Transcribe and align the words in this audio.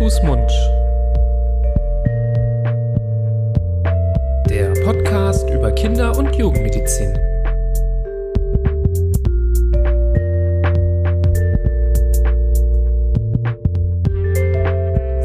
Fuß, 0.00 0.22
Mund. 0.22 0.50
Der 4.48 4.72
Podcast 4.82 5.46
über 5.50 5.70
Kinder- 5.72 6.16
und 6.16 6.34
Jugendmedizin. 6.34 7.12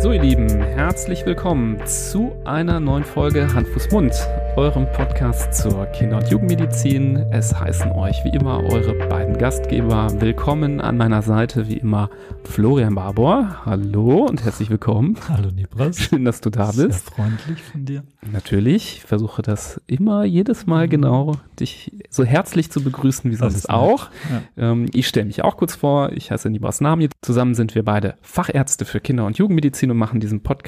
So, 0.02 0.12
ihr 0.12 0.22
Lieben, 0.22 0.65
herzlich 0.76 1.26
willkommen 1.26 1.80
zu 1.88 2.34
einer 2.44 2.82
neuen 2.82 3.06
Folge 3.06 3.54
Hand, 3.54 3.66
Fuß, 3.66 3.92
Mund, 3.92 4.14
eurem 4.58 4.92
Podcast 4.92 5.54
zur 5.54 5.86
Kinder- 5.86 6.18
und 6.18 6.28
Jugendmedizin. 6.28 7.16
Es 7.32 7.58
heißen 7.58 7.94
euch 7.94 8.18
wie 8.26 8.36
immer 8.36 8.62
eure 8.62 8.94
beiden 9.08 9.38
Gastgeber 9.38 10.10
willkommen 10.20 10.82
an 10.82 10.98
meiner 10.98 11.22
Seite, 11.22 11.70
wie 11.70 11.78
immer 11.78 12.10
Florian 12.44 12.94
Barbour. 12.94 13.66
Hallo 13.66 14.26
und 14.26 14.44
herzlich 14.44 14.70
willkommen. 14.70 15.18
Hallo 15.30 15.50
Nibras. 15.50 15.98
Schön, 15.98 16.26
dass 16.26 16.42
du 16.42 16.50
da 16.50 16.66
bist. 16.68 16.78
Sehr 16.78 16.92
freundlich 16.92 17.64
von 17.64 17.86
dir. 17.86 18.04
Natürlich, 18.30 18.98
ich 18.98 19.04
versuche 19.04 19.44
das 19.44 19.80
immer 19.88 20.26
jedes 20.26 20.66
Mal 20.66 20.90
genau, 20.90 21.38
dich 21.58 21.94
so 22.10 22.26
herzlich 22.26 22.70
zu 22.70 22.84
begrüßen 22.84 23.32
wie 23.32 23.36
sonst 23.36 23.70
auch. 23.70 24.10
Ja. 24.58 24.72
Ähm, 24.72 24.90
ich 24.92 25.08
stelle 25.08 25.26
mich 25.26 25.42
auch 25.42 25.56
kurz 25.56 25.74
vor, 25.74 26.12
ich 26.12 26.32
heiße 26.32 26.50
Nibras 26.50 26.82
Nami. 26.82 27.08
Zusammen 27.22 27.56
sind 27.56 27.76
wir 27.76 27.86
beide 27.86 28.16
Fachärzte 28.22 28.84
für 28.84 29.00
Kinder- 29.00 29.26
und 29.26 29.38
Jugendmedizin 29.38 29.90
und 29.90 29.98
machen 29.98 30.20
diesen 30.20 30.42
Podcast 30.42 30.65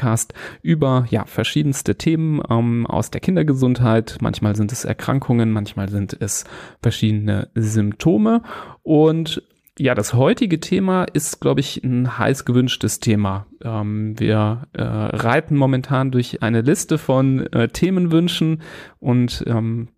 über 0.61 1.05
ja, 1.09 1.25
verschiedenste 1.25 1.95
Themen 1.95 2.41
ähm, 2.49 2.85
aus 2.85 3.11
der 3.11 3.21
Kindergesundheit. 3.21 4.17
Manchmal 4.21 4.55
sind 4.55 4.71
es 4.71 4.85
Erkrankungen, 4.85 5.51
manchmal 5.51 5.89
sind 5.89 6.15
es 6.19 6.45
verschiedene 6.81 7.49
Symptome. 7.55 8.41
Und 8.83 9.43
ja, 9.79 9.93
das 9.93 10.13
heutige 10.13 10.59
Thema 10.59 11.03
ist, 11.03 11.39
glaube 11.39 11.59
ich, 11.59 11.83
ein 11.83 12.17
heiß 12.17 12.45
gewünschtes 12.45 12.99
Thema. 12.99 13.45
Ähm, 13.63 14.19
wir 14.19 14.63
äh, 14.73 14.81
reiten 14.81 15.55
momentan 15.55 16.11
durch 16.11 16.41
eine 16.41 16.61
Liste 16.61 16.97
von 16.97 17.45
äh, 17.53 17.67
Themenwünschen 17.67 18.61
und 18.99 19.43
ähm, 19.45 19.89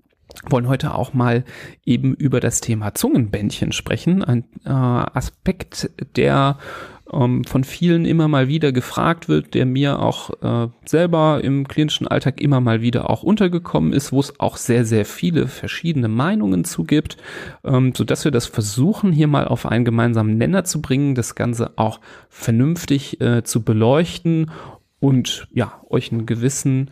wollen 0.47 0.67
heute 0.67 0.93
auch 0.93 1.13
mal 1.13 1.43
eben 1.85 2.13
über 2.13 2.39
das 2.39 2.61
Thema 2.61 2.93
Zungenbändchen 2.93 3.71
sprechen. 3.71 4.23
Ein 4.23 4.43
äh, 4.65 4.69
Aspekt, 4.69 5.89
der 6.15 6.57
ähm, 7.13 7.43
von 7.43 7.63
vielen 7.63 8.05
immer 8.05 8.27
mal 8.27 8.47
wieder 8.47 8.71
gefragt 8.71 9.29
wird, 9.29 9.53
der 9.53 9.65
mir 9.65 9.99
auch 9.99 10.29
äh, 10.41 10.69
selber 10.85 11.41
im 11.43 11.67
klinischen 11.67 12.07
Alltag 12.07 12.41
immer 12.41 12.61
mal 12.61 12.81
wieder 12.81 13.09
auch 13.09 13.23
untergekommen 13.23 13.93
ist, 13.93 14.11
wo 14.11 14.19
es 14.19 14.39
auch 14.39 14.57
sehr, 14.57 14.85
sehr 14.85 15.05
viele 15.05 15.47
verschiedene 15.47 16.07
Meinungen 16.07 16.63
zu 16.63 16.83
gibt, 16.83 17.17
ähm, 17.63 17.93
so 17.95 18.03
dass 18.03 18.25
wir 18.25 18.31
das 18.31 18.45
versuchen, 18.45 19.11
hier 19.11 19.27
mal 19.27 19.47
auf 19.47 19.65
einen 19.65 19.85
gemeinsamen 19.85 20.37
Nenner 20.37 20.63
zu 20.63 20.81
bringen, 20.81 21.15
das 21.15 21.35
Ganze 21.35 21.73
auch 21.77 21.99
vernünftig 22.29 23.19
äh, 23.21 23.43
zu 23.43 23.63
beleuchten 23.63 24.51
und 24.99 25.47
ja, 25.53 25.81
euch 25.89 26.11
einen 26.11 26.25
gewissen 26.25 26.91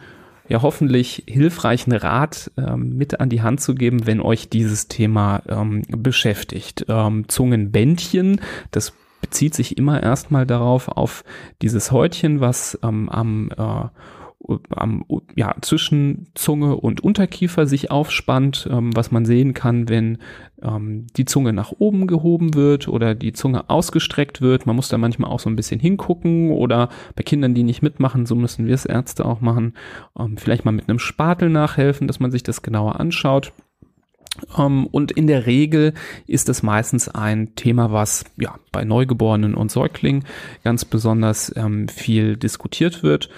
ja 0.50 0.62
hoffentlich 0.62 1.24
hilfreichen 1.28 1.92
Rat 1.92 2.52
ähm, 2.58 2.98
mit 2.98 3.20
an 3.20 3.30
die 3.30 3.42
Hand 3.42 3.62
zu 3.62 3.76
geben, 3.76 4.06
wenn 4.06 4.22
euch 4.22 4.50
dieses 4.50 4.88
Thema 4.88 5.42
ähm, 5.48 5.82
beschäftigt. 5.90 6.86
Ähm, 6.88 7.28
Zungenbändchen, 7.28 8.42
das 8.72 8.94
bezieht 9.22 9.54
sich 9.54 9.78
immer 9.78 10.02
erstmal 10.02 10.46
darauf, 10.46 10.88
auf 10.88 11.24
dieses 11.62 11.92
Häutchen, 11.92 12.40
was 12.42 12.78
ähm, 12.84 13.10
am 13.10 13.50
äh, 13.58 13.86
am, 14.70 15.04
ja, 15.36 15.56
zwischen 15.62 16.28
Zunge 16.36 16.76
und 16.78 17.02
Unterkiefer 17.02 17.66
sich 17.66 17.92
aufspannt, 17.92 18.68
ähm, 18.72 18.96
was 18.96 19.12
man 19.12 19.26
sehen 19.26 19.54
kann, 19.54 19.90
wenn 19.90 20.20
ähm, 20.62 21.08
die 21.18 21.26
Zunge 21.26 21.54
nach 21.54 21.74
oben 21.80 22.08
gehoben 22.08 22.54
wird 22.54 22.88
oder 22.88 23.16
die 23.16 23.34
Zunge 23.34 23.70
ausgestreckt 23.70 24.42
wird. 24.42 24.66
Man 24.66 24.76
muss 24.76 24.90
da 24.90 24.98
manchmal 24.98 25.32
auch 25.32 25.40
so 25.40 25.50
ein 25.50 25.56
bisschen 25.56 25.80
hingucken 25.80 26.52
oder 26.52 26.90
bei 27.16 27.24
Kindern, 27.24 27.56
die 27.56 27.64
nicht 27.64 27.82
mitmachen, 27.82 28.26
so 28.26 28.36
müssen 28.36 28.68
wir 28.68 28.76
es 28.76 28.86
Ärzte 28.86 29.26
auch 29.26 29.42
machen, 29.42 29.74
ähm, 30.18 30.38
vielleicht 30.38 30.66
mal 30.66 30.72
mit 30.72 30.88
einem 30.88 31.00
Spatel 31.00 31.50
nachhelfen, 31.50 32.08
dass 32.08 32.20
man 32.20 32.32
sich 32.32 32.44
das 32.44 32.62
genauer 32.62 33.00
anschaut. 33.00 33.52
Ähm, 34.58 34.88
und 34.88 35.12
in 35.12 35.28
der 35.28 35.46
Regel 35.46 35.94
ist 36.26 36.50
es 36.50 36.64
meistens 36.64 37.10
ein 37.10 37.56
Thema, 37.56 37.92
was 37.92 38.26
ja 38.38 38.56
bei 38.72 38.84
Neugeborenen 38.84 39.56
und 39.56 39.72
Säuglingen 39.72 40.24
ganz 40.64 40.86
besonders 40.86 41.54
ähm, 41.56 41.88
viel 41.88 42.38
diskutiert 42.38 43.04
wird. 43.04 43.30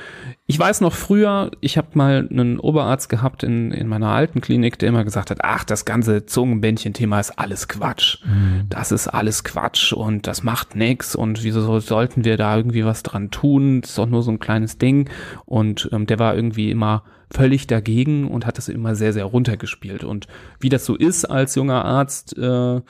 Ich 0.48 0.58
weiß 0.58 0.82
noch 0.82 0.94
früher, 0.94 1.52
ich 1.62 1.78
habe 1.78 1.90
mal 1.94 2.28
einen 2.30 2.60
Oberarzt 2.60 3.08
gehabt 3.08 3.44
in, 3.44 3.72
in 3.72 3.88
meiner 3.88 4.10
alten 4.10 4.42
Klinik, 4.42 4.80
der 4.80 4.90
immer 4.90 5.04
gesagt 5.04 5.30
hat, 5.30 5.40
ach, 5.44 5.64
das 5.64 5.86
ganze 5.86 6.26
Zungenbändchen-Thema 6.26 7.20
ist 7.20 7.38
alles 7.38 7.68
Quatsch. 7.68 8.18
Mhm. 8.26 8.66
Das 8.68 8.92
ist 8.92 9.08
alles 9.08 9.44
Quatsch 9.44 9.94
und 9.94 10.26
das 10.26 10.44
macht 10.44 10.76
nix 10.76 11.16
und 11.16 11.44
wieso 11.44 11.80
sollten 11.80 12.26
wir 12.26 12.36
da 12.36 12.58
irgendwie 12.58 12.84
was 12.84 13.04
dran 13.04 13.30
tun? 13.30 13.81
Das 13.81 13.92
ist 13.92 13.98
doch 14.00 14.08
nur 14.08 14.24
so 14.24 14.31
ein 14.31 14.40
kleines 14.40 14.78
Ding. 14.80 15.10
Und 15.46 15.88
ähm, 15.92 16.08
der 16.08 16.18
war 16.18 16.36
irgendwie 16.36 16.72
immer 16.72 17.04
völlig 17.32 17.68
dagegen 17.68 18.28
und 18.28 18.46
hat 18.46 18.58
das 18.58 18.70
immer 18.70 18.96
sehr, 18.96 19.14
sehr 19.14 19.26
runtergespielt. 19.26 20.04
Und 20.04 20.28
wie 20.60 20.70
das 20.70 20.86
so 20.86 20.96
ist 20.96 21.26
als 21.26 21.56
junger 21.56 21.86
Arzt, 21.86 22.38
äh, 22.38 22.82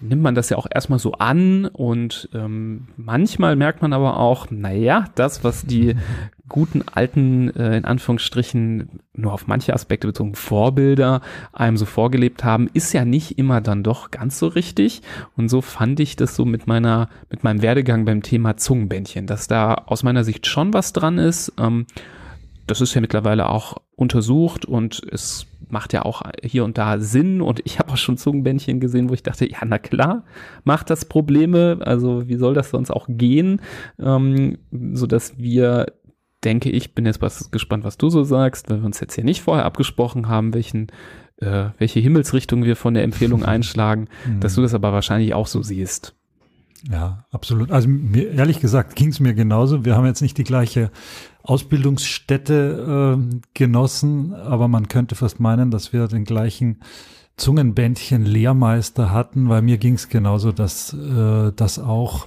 nimmt 0.00 0.22
man 0.22 0.34
das 0.34 0.50
ja 0.50 0.56
auch 0.56 0.66
erstmal 0.70 0.98
so 0.98 1.12
an 1.12 1.66
und 1.66 2.28
ähm, 2.34 2.88
manchmal 2.96 3.56
merkt 3.56 3.80
man 3.82 3.92
aber 3.92 4.18
auch, 4.18 4.50
naja, 4.50 5.06
das, 5.14 5.44
was 5.44 5.64
die 5.64 5.96
guten 6.48 6.82
alten, 6.92 7.54
äh, 7.56 7.76
in 7.76 7.84
Anführungsstrichen, 7.84 9.00
nur 9.14 9.32
auf 9.32 9.46
manche 9.46 9.72
Aspekte 9.72 10.06
bezogen 10.06 10.34
Vorbilder 10.34 11.22
einem 11.52 11.76
so 11.76 11.86
vorgelebt 11.86 12.44
haben, 12.44 12.68
ist 12.74 12.92
ja 12.92 13.04
nicht 13.04 13.38
immer 13.38 13.60
dann 13.60 13.82
doch 13.82 14.10
ganz 14.10 14.38
so 14.38 14.48
richtig. 14.48 15.02
Und 15.36 15.48
so 15.48 15.62
fand 15.62 16.00
ich 16.00 16.16
das 16.16 16.36
so 16.36 16.44
mit 16.44 16.66
meiner, 16.66 17.08
mit 17.30 17.44
meinem 17.44 17.62
Werdegang 17.62 18.04
beim 18.04 18.22
Thema 18.22 18.56
Zungenbändchen, 18.56 19.26
dass 19.26 19.46
da 19.46 19.74
aus 19.86 20.02
meiner 20.02 20.24
Sicht 20.24 20.46
schon 20.46 20.74
was 20.74 20.92
dran 20.92 21.18
ist. 21.18 21.52
Ähm, 21.58 21.86
das 22.66 22.80
ist 22.80 22.94
ja 22.94 23.00
mittlerweile 23.00 23.48
auch 23.48 23.76
untersucht 23.96 24.64
und 24.64 25.02
es 25.10 25.46
macht 25.68 25.92
ja 25.92 26.04
auch 26.04 26.22
hier 26.42 26.64
und 26.64 26.78
da 26.78 26.98
Sinn 26.98 27.40
und 27.40 27.60
ich 27.64 27.78
habe 27.78 27.92
auch 27.92 27.96
schon 27.96 28.16
Zungenbändchen 28.16 28.80
gesehen, 28.80 29.08
wo 29.08 29.14
ich 29.14 29.22
dachte, 29.22 29.48
ja, 29.50 29.58
na 29.66 29.78
klar, 29.78 30.24
macht 30.64 30.90
das 30.90 31.04
Probleme, 31.04 31.78
also 31.80 32.28
wie 32.28 32.36
soll 32.36 32.54
das 32.54 32.70
sonst 32.70 32.90
auch 32.90 33.06
gehen, 33.08 33.60
ähm, 33.98 34.58
so 34.70 35.06
dass 35.06 35.38
wir 35.38 35.86
denke 36.44 36.70
ich, 36.70 36.94
bin 36.94 37.06
jetzt 37.06 37.22
was 37.22 37.50
gespannt, 37.50 37.84
was 37.84 37.96
du 37.96 38.10
so 38.10 38.22
sagst, 38.22 38.70
weil 38.70 38.80
wir 38.80 38.86
uns 38.86 39.00
jetzt 39.00 39.14
hier 39.14 39.24
nicht 39.24 39.40
vorher 39.40 39.64
abgesprochen 39.64 40.28
haben, 40.28 40.52
welchen 40.52 40.88
äh, 41.38 41.70
welche 41.78 42.00
Himmelsrichtung 42.00 42.64
wir 42.64 42.76
von 42.76 42.94
der 42.94 43.02
Empfehlung 43.02 43.44
einschlagen, 43.44 44.08
mhm. 44.26 44.40
dass 44.40 44.54
du 44.54 44.62
das 44.62 44.74
aber 44.74 44.92
wahrscheinlich 44.92 45.34
auch 45.34 45.46
so 45.46 45.62
siehst. 45.62 46.14
Ja, 46.90 47.24
absolut. 47.30 47.70
Also 47.70 47.88
mir, 47.88 48.30
ehrlich 48.32 48.60
gesagt 48.60 48.94
ging 48.94 49.08
es 49.08 49.18
mir 49.18 49.34
genauso. 49.34 49.84
Wir 49.84 49.96
haben 49.96 50.04
jetzt 50.04 50.20
nicht 50.20 50.36
die 50.36 50.44
gleiche 50.44 50.90
Ausbildungsstätte 51.44 53.18
äh, 53.18 53.38
genossen, 53.52 54.34
aber 54.34 54.66
man 54.66 54.88
könnte 54.88 55.14
fast 55.14 55.40
meinen, 55.40 55.70
dass 55.70 55.92
wir 55.92 56.08
den 56.08 56.24
gleichen 56.24 56.80
Zungenbändchen 57.36 58.24
Lehrmeister 58.24 59.10
hatten, 59.10 59.48
weil 59.50 59.60
mir 59.60 59.76
ging 59.76 59.94
es 59.94 60.08
genauso, 60.08 60.52
dass 60.52 60.94
äh, 60.94 61.52
das 61.54 61.78
auch, 61.78 62.26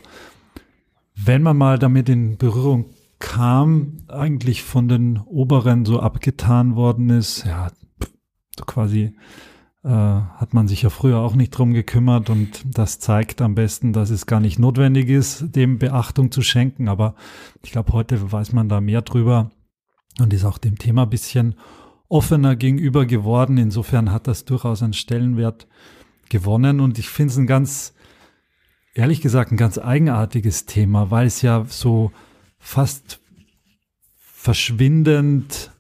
wenn 1.15 1.41
man 1.41 1.57
mal 1.57 1.79
damit 1.79 2.09
in 2.09 2.37
Berührung 2.37 2.91
kam, 3.17 3.97
eigentlich 4.07 4.61
von 4.61 4.87
den 4.87 5.17
Oberen 5.17 5.85
so 5.85 5.99
abgetan 5.99 6.75
worden 6.75 7.09
ist, 7.09 7.43
ja, 7.43 7.71
so 8.55 8.65
quasi 8.65 9.15
äh, 9.87 9.89
hat 9.89 10.53
man 10.53 10.67
sich 10.67 10.81
ja 10.81 10.89
früher 10.89 11.19
auch 11.19 11.33
nicht 11.33 11.51
drum 11.51 11.71
gekümmert 11.71 12.29
und 12.29 12.65
das 12.65 12.99
zeigt 12.99 13.41
am 13.41 13.55
besten, 13.55 13.93
dass 13.93 14.09
es 14.09 14.25
gar 14.25 14.41
nicht 14.41 14.59
notwendig 14.59 15.07
ist, 15.07 15.55
dem 15.55 15.79
Beachtung 15.79 16.29
zu 16.29 16.41
schenken. 16.41 16.89
Aber 16.89 17.15
ich 17.63 17.71
glaube, 17.71 17.93
heute 17.93 18.31
weiß 18.31 18.51
man 18.51 18.67
da 18.67 18.81
mehr 18.81 19.01
drüber 19.01 19.49
und 20.19 20.33
ist 20.33 20.43
auch 20.43 20.57
dem 20.57 20.77
Thema 20.77 21.05
bisschen 21.05 21.55
offener 22.09 22.57
gegenüber 22.57 23.05
geworden. 23.05 23.57
Insofern 23.57 24.11
hat 24.11 24.27
das 24.27 24.43
durchaus 24.43 24.83
einen 24.83 24.91
Stellenwert 24.91 25.67
gewonnen 26.27 26.81
und 26.81 26.99
ich 26.99 27.07
finde 27.07 27.31
es 27.31 27.37
ein 27.37 27.47
ganz, 27.47 27.93
ehrlich 28.93 29.21
gesagt, 29.21 29.53
ein 29.53 29.57
ganz 29.57 29.77
eigenartiges 29.77 30.65
Thema, 30.65 31.11
weil 31.11 31.27
es 31.27 31.41
ja 31.41 31.63
so 31.65 32.11
fast 32.59 33.21
verschwindend 34.17 35.71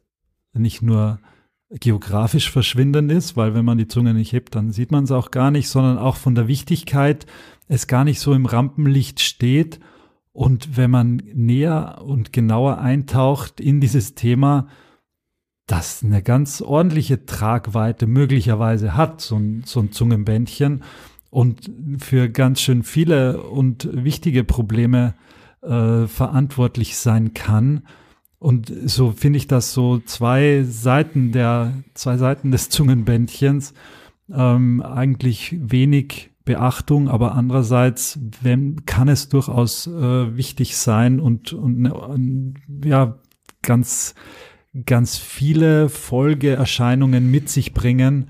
nicht 0.53 0.81
nur 0.81 1.19
geografisch 1.69 2.49
verschwindend 2.49 3.11
ist, 3.11 3.35
weil 3.35 3.53
wenn 3.53 3.65
man 3.65 3.77
die 3.77 3.87
Zunge 3.87 4.13
nicht 4.13 4.31
hebt, 4.31 4.55
dann 4.55 4.71
sieht 4.71 4.91
man 4.91 5.03
es 5.03 5.11
auch 5.11 5.31
gar 5.31 5.51
nicht, 5.51 5.67
sondern 5.67 5.97
auch 5.97 6.15
von 6.15 6.35
der 6.35 6.47
Wichtigkeit 6.47 7.25
es 7.67 7.87
gar 7.87 8.03
nicht 8.03 8.19
so 8.19 8.33
im 8.33 8.45
Rampenlicht 8.45 9.19
steht. 9.19 9.79
Und 10.31 10.77
wenn 10.77 10.91
man 10.91 11.21
näher 11.33 12.01
und 12.05 12.31
genauer 12.31 12.77
eintaucht 12.77 13.59
in 13.59 13.81
dieses 13.81 14.15
Thema, 14.15 14.67
das 15.65 16.03
eine 16.03 16.23
ganz 16.23 16.61
ordentliche 16.61 17.25
Tragweite 17.25 18.07
möglicherweise 18.07 18.95
hat, 18.95 19.19
so 19.19 19.35
ein, 19.35 19.63
so 19.65 19.81
ein 19.81 19.91
Zungenbändchen 19.91 20.83
und 21.29 21.69
für 21.97 22.29
ganz 22.29 22.61
schön 22.61 22.83
viele 22.83 23.41
und 23.41 23.89
wichtige 23.91 24.45
Probleme 24.45 25.15
äh, 25.61 26.07
verantwortlich 26.07 26.95
sein 26.97 27.33
kann. 27.33 27.83
Und 28.39 28.71
so 28.85 29.11
finde 29.11 29.37
ich 29.37 29.47
das 29.47 29.73
so 29.73 29.99
zwei 29.99 30.63
Seiten 30.63 31.31
der, 31.31 31.73
zwei 31.93 32.17
Seiten 32.17 32.51
des 32.51 32.69
Zungenbändchens 32.69 33.73
ähm, 34.31 34.81
eigentlich 34.81 35.55
wenig 35.59 36.29
Beachtung, 36.45 37.09
aber 37.09 37.33
andererseits 37.33 38.19
wenn, 38.41 38.85
kann 38.85 39.09
es 39.09 39.27
durchaus 39.29 39.87
äh, 39.87 40.37
wichtig 40.37 40.77
sein 40.77 41.19
und, 41.19 41.51
und, 41.53 41.87
und 41.91 42.55
ja, 42.85 43.19
ganz, 43.61 44.15
ganz 44.85 45.17
viele 45.17 45.89
Folgeerscheinungen 45.89 47.29
mit 47.29 47.49
sich 47.49 47.73
bringen, 47.73 48.29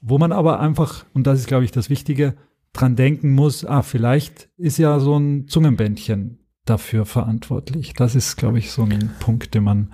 wo 0.00 0.18
man 0.18 0.32
aber 0.32 0.60
einfach, 0.60 1.06
und 1.14 1.26
das 1.26 1.38
ist, 1.38 1.46
glaube 1.46 1.64
ich, 1.64 1.70
das 1.70 1.88
Wichtige, 1.88 2.34
dran 2.72 2.94
denken 2.94 3.32
muss, 3.32 3.64
ah, 3.64 3.82
vielleicht 3.82 4.50
ist 4.58 4.76
ja 4.76 5.00
so 5.00 5.16
ein 5.16 5.48
Zungenbändchen 5.48 6.45
dafür 6.66 7.06
verantwortlich. 7.06 7.94
Das 7.94 8.14
ist, 8.14 8.36
glaube 8.36 8.58
ich, 8.58 8.70
so 8.70 8.82
ein 8.82 9.10
Punkt, 9.20 9.54
den 9.54 9.64
man 9.64 9.92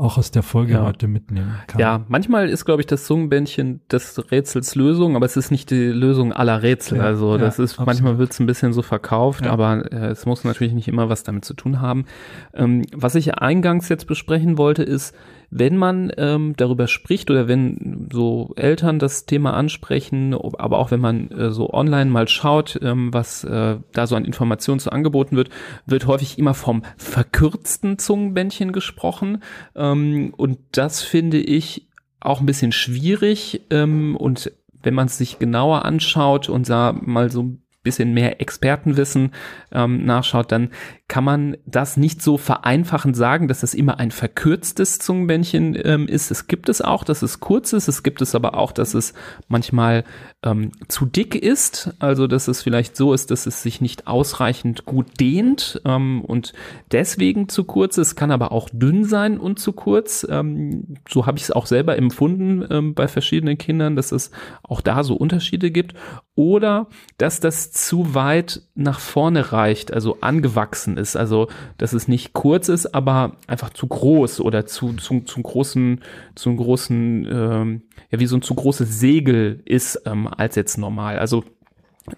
auch 0.00 0.16
aus 0.16 0.30
der 0.30 0.42
Folge 0.42 0.74
ja. 0.74 0.82
heute 0.82 1.08
mitnehmen 1.08 1.54
kann. 1.66 1.78
Ja, 1.78 2.04
manchmal 2.08 2.48
ist, 2.48 2.64
glaube 2.64 2.80
ich, 2.80 2.86
das 2.86 3.04
Zungenbändchen 3.04 3.80
des 3.90 4.30
Rätsels 4.30 4.74
Lösung, 4.74 5.14
aber 5.14 5.26
es 5.26 5.36
ist 5.36 5.50
nicht 5.50 5.70
die 5.70 5.88
Lösung 5.88 6.32
aller 6.32 6.62
Rätsel. 6.62 6.98
Ja, 6.98 7.04
also 7.04 7.36
das 7.36 7.58
ja, 7.58 7.64
ist, 7.64 7.72
absolut. 7.72 7.86
manchmal 7.86 8.18
wird 8.18 8.32
es 8.32 8.40
ein 8.40 8.46
bisschen 8.46 8.72
so 8.72 8.80
verkauft, 8.80 9.46
aber 9.46 9.92
äh, 9.92 10.06
es 10.06 10.24
muss 10.24 10.42
natürlich 10.44 10.72
nicht 10.72 10.88
immer 10.88 11.10
was 11.10 11.22
damit 11.22 11.44
zu 11.44 11.52
tun 11.52 11.82
haben. 11.82 12.06
Ähm, 12.54 12.86
was 12.94 13.14
ich 13.14 13.34
eingangs 13.34 13.90
jetzt 13.90 14.06
besprechen 14.06 14.56
wollte, 14.56 14.82
ist, 14.82 15.14
wenn 15.50 15.76
man 15.76 16.12
ähm, 16.16 16.54
darüber 16.56 16.86
spricht 16.86 17.30
oder 17.30 17.48
wenn 17.48 18.08
so 18.12 18.52
Eltern 18.56 18.98
das 19.00 19.26
Thema 19.26 19.54
ansprechen, 19.54 20.34
aber 20.34 20.78
auch 20.78 20.92
wenn 20.92 21.00
man 21.00 21.30
äh, 21.32 21.50
so 21.50 21.72
online 21.72 22.10
mal 22.10 22.28
schaut, 22.28 22.78
ähm, 22.82 23.12
was 23.12 23.42
äh, 23.44 23.76
da 23.92 24.06
so 24.06 24.14
an 24.14 24.24
Informationen 24.24 24.78
zu 24.78 24.92
angeboten 24.92 25.36
wird, 25.36 25.50
wird 25.86 26.06
häufig 26.06 26.38
immer 26.38 26.54
vom 26.54 26.82
verkürzten 26.96 27.98
Zungenbändchen 27.98 28.72
gesprochen. 28.72 29.42
Ähm, 29.74 30.32
und 30.36 30.58
das 30.72 31.02
finde 31.02 31.38
ich 31.38 31.88
auch 32.20 32.40
ein 32.40 32.46
bisschen 32.46 32.72
schwierig. 32.72 33.62
Ähm, 33.70 34.16
und 34.16 34.52
wenn 34.82 34.94
man 34.94 35.06
es 35.06 35.18
sich 35.18 35.38
genauer 35.38 35.84
anschaut 35.84 36.48
und 36.48 36.68
da 36.68 36.92
mal 36.92 37.30
so 37.30 37.42
ein 37.42 37.62
bisschen 37.82 38.12
mehr 38.12 38.40
Expertenwissen 38.40 39.32
ähm, 39.72 40.04
nachschaut, 40.04 40.52
dann 40.52 40.70
kann 41.08 41.24
man 41.24 41.56
das 41.66 41.96
nicht 41.96 42.22
so 42.22 42.38
vereinfachend 42.38 43.16
sagen, 43.16 43.48
dass 43.48 43.60
das 43.60 43.74
immer 43.74 43.98
ein 43.98 44.12
verkürztes 44.12 45.00
Zungenbändchen 45.00 45.76
ähm, 45.82 46.06
ist. 46.06 46.30
Es 46.30 46.46
gibt 46.46 46.68
es 46.68 46.82
auch, 46.82 47.02
dass 47.02 47.22
es 47.22 47.40
kurz 47.40 47.72
ist. 47.72 47.88
Es 47.88 48.02
gibt 48.02 48.22
es 48.22 48.34
aber 48.34 48.54
auch, 48.54 48.70
dass 48.70 48.94
es 48.94 49.12
manchmal 49.48 50.04
ähm, 50.44 50.70
zu 50.88 51.06
dick 51.06 51.34
ist. 51.34 51.94
Also, 51.98 52.26
dass 52.26 52.48
es 52.48 52.62
vielleicht 52.62 52.96
so 52.96 53.12
ist, 53.12 53.30
dass 53.32 53.46
es 53.46 53.62
sich 53.62 53.80
nicht 53.80 54.06
ausreichend 54.06 54.84
gut 54.84 55.18
dehnt 55.18 55.82
ähm, 55.84 56.22
und 56.24 56.52
deswegen 56.92 57.48
zu 57.48 57.64
kurz 57.64 57.98
ist. 57.98 58.14
Kann 58.14 58.30
aber 58.30 58.52
auch 58.52 58.68
dünn 58.72 59.04
sein 59.04 59.38
und 59.38 59.58
zu 59.58 59.72
kurz. 59.72 60.24
Ähm, 60.30 60.94
so 61.08 61.26
habe 61.26 61.38
ich 61.38 61.44
es 61.44 61.50
auch 61.50 61.66
selber 61.66 61.96
empfunden 61.96 62.64
ähm, 62.70 62.94
bei 62.94 63.08
verschiedenen 63.08 63.58
Kindern, 63.58 63.96
dass 63.96 64.12
es 64.12 64.30
auch 64.62 64.80
da 64.80 65.02
so 65.02 65.16
Unterschiede 65.16 65.72
gibt. 65.72 65.94
Oder 66.36 66.86
dass 67.18 67.40
das 67.40 67.72
zu 67.72 68.14
weit 68.14 68.62
nach 68.74 69.00
vorne 69.00 69.52
reicht, 69.52 69.92
also 69.92 70.18
angewachsen 70.20 70.96
ist. 70.96 71.16
Also, 71.16 71.48
dass 71.76 71.92
es 71.92 72.08
nicht 72.08 72.32
kurz 72.32 72.68
ist, 72.68 72.94
aber 72.94 73.36
einfach 73.46 73.70
zu 73.70 73.86
groß 73.86 74.40
oder 74.40 74.64
zu, 74.64 74.94
zu, 74.94 75.20
zu 75.20 75.42
großen, 75.42 76.00
zu 76.34 76.54
großen, 76.54 77.28
ähm, 77.30 77.82
ja, 78.10 78.20
wie 78.20 78.26
so 78.26 78.36
ein 78.36 78.42
zu 78.42 78.54
großes 78.54 79.00
Segel 79.00 79.60
ist, 79.64 80.02
ähm, 80.06 80.28
als 80.28 80.56
jetzt 80.56 80.78
normal. 80.78 81.18
Also, 81.18 81.44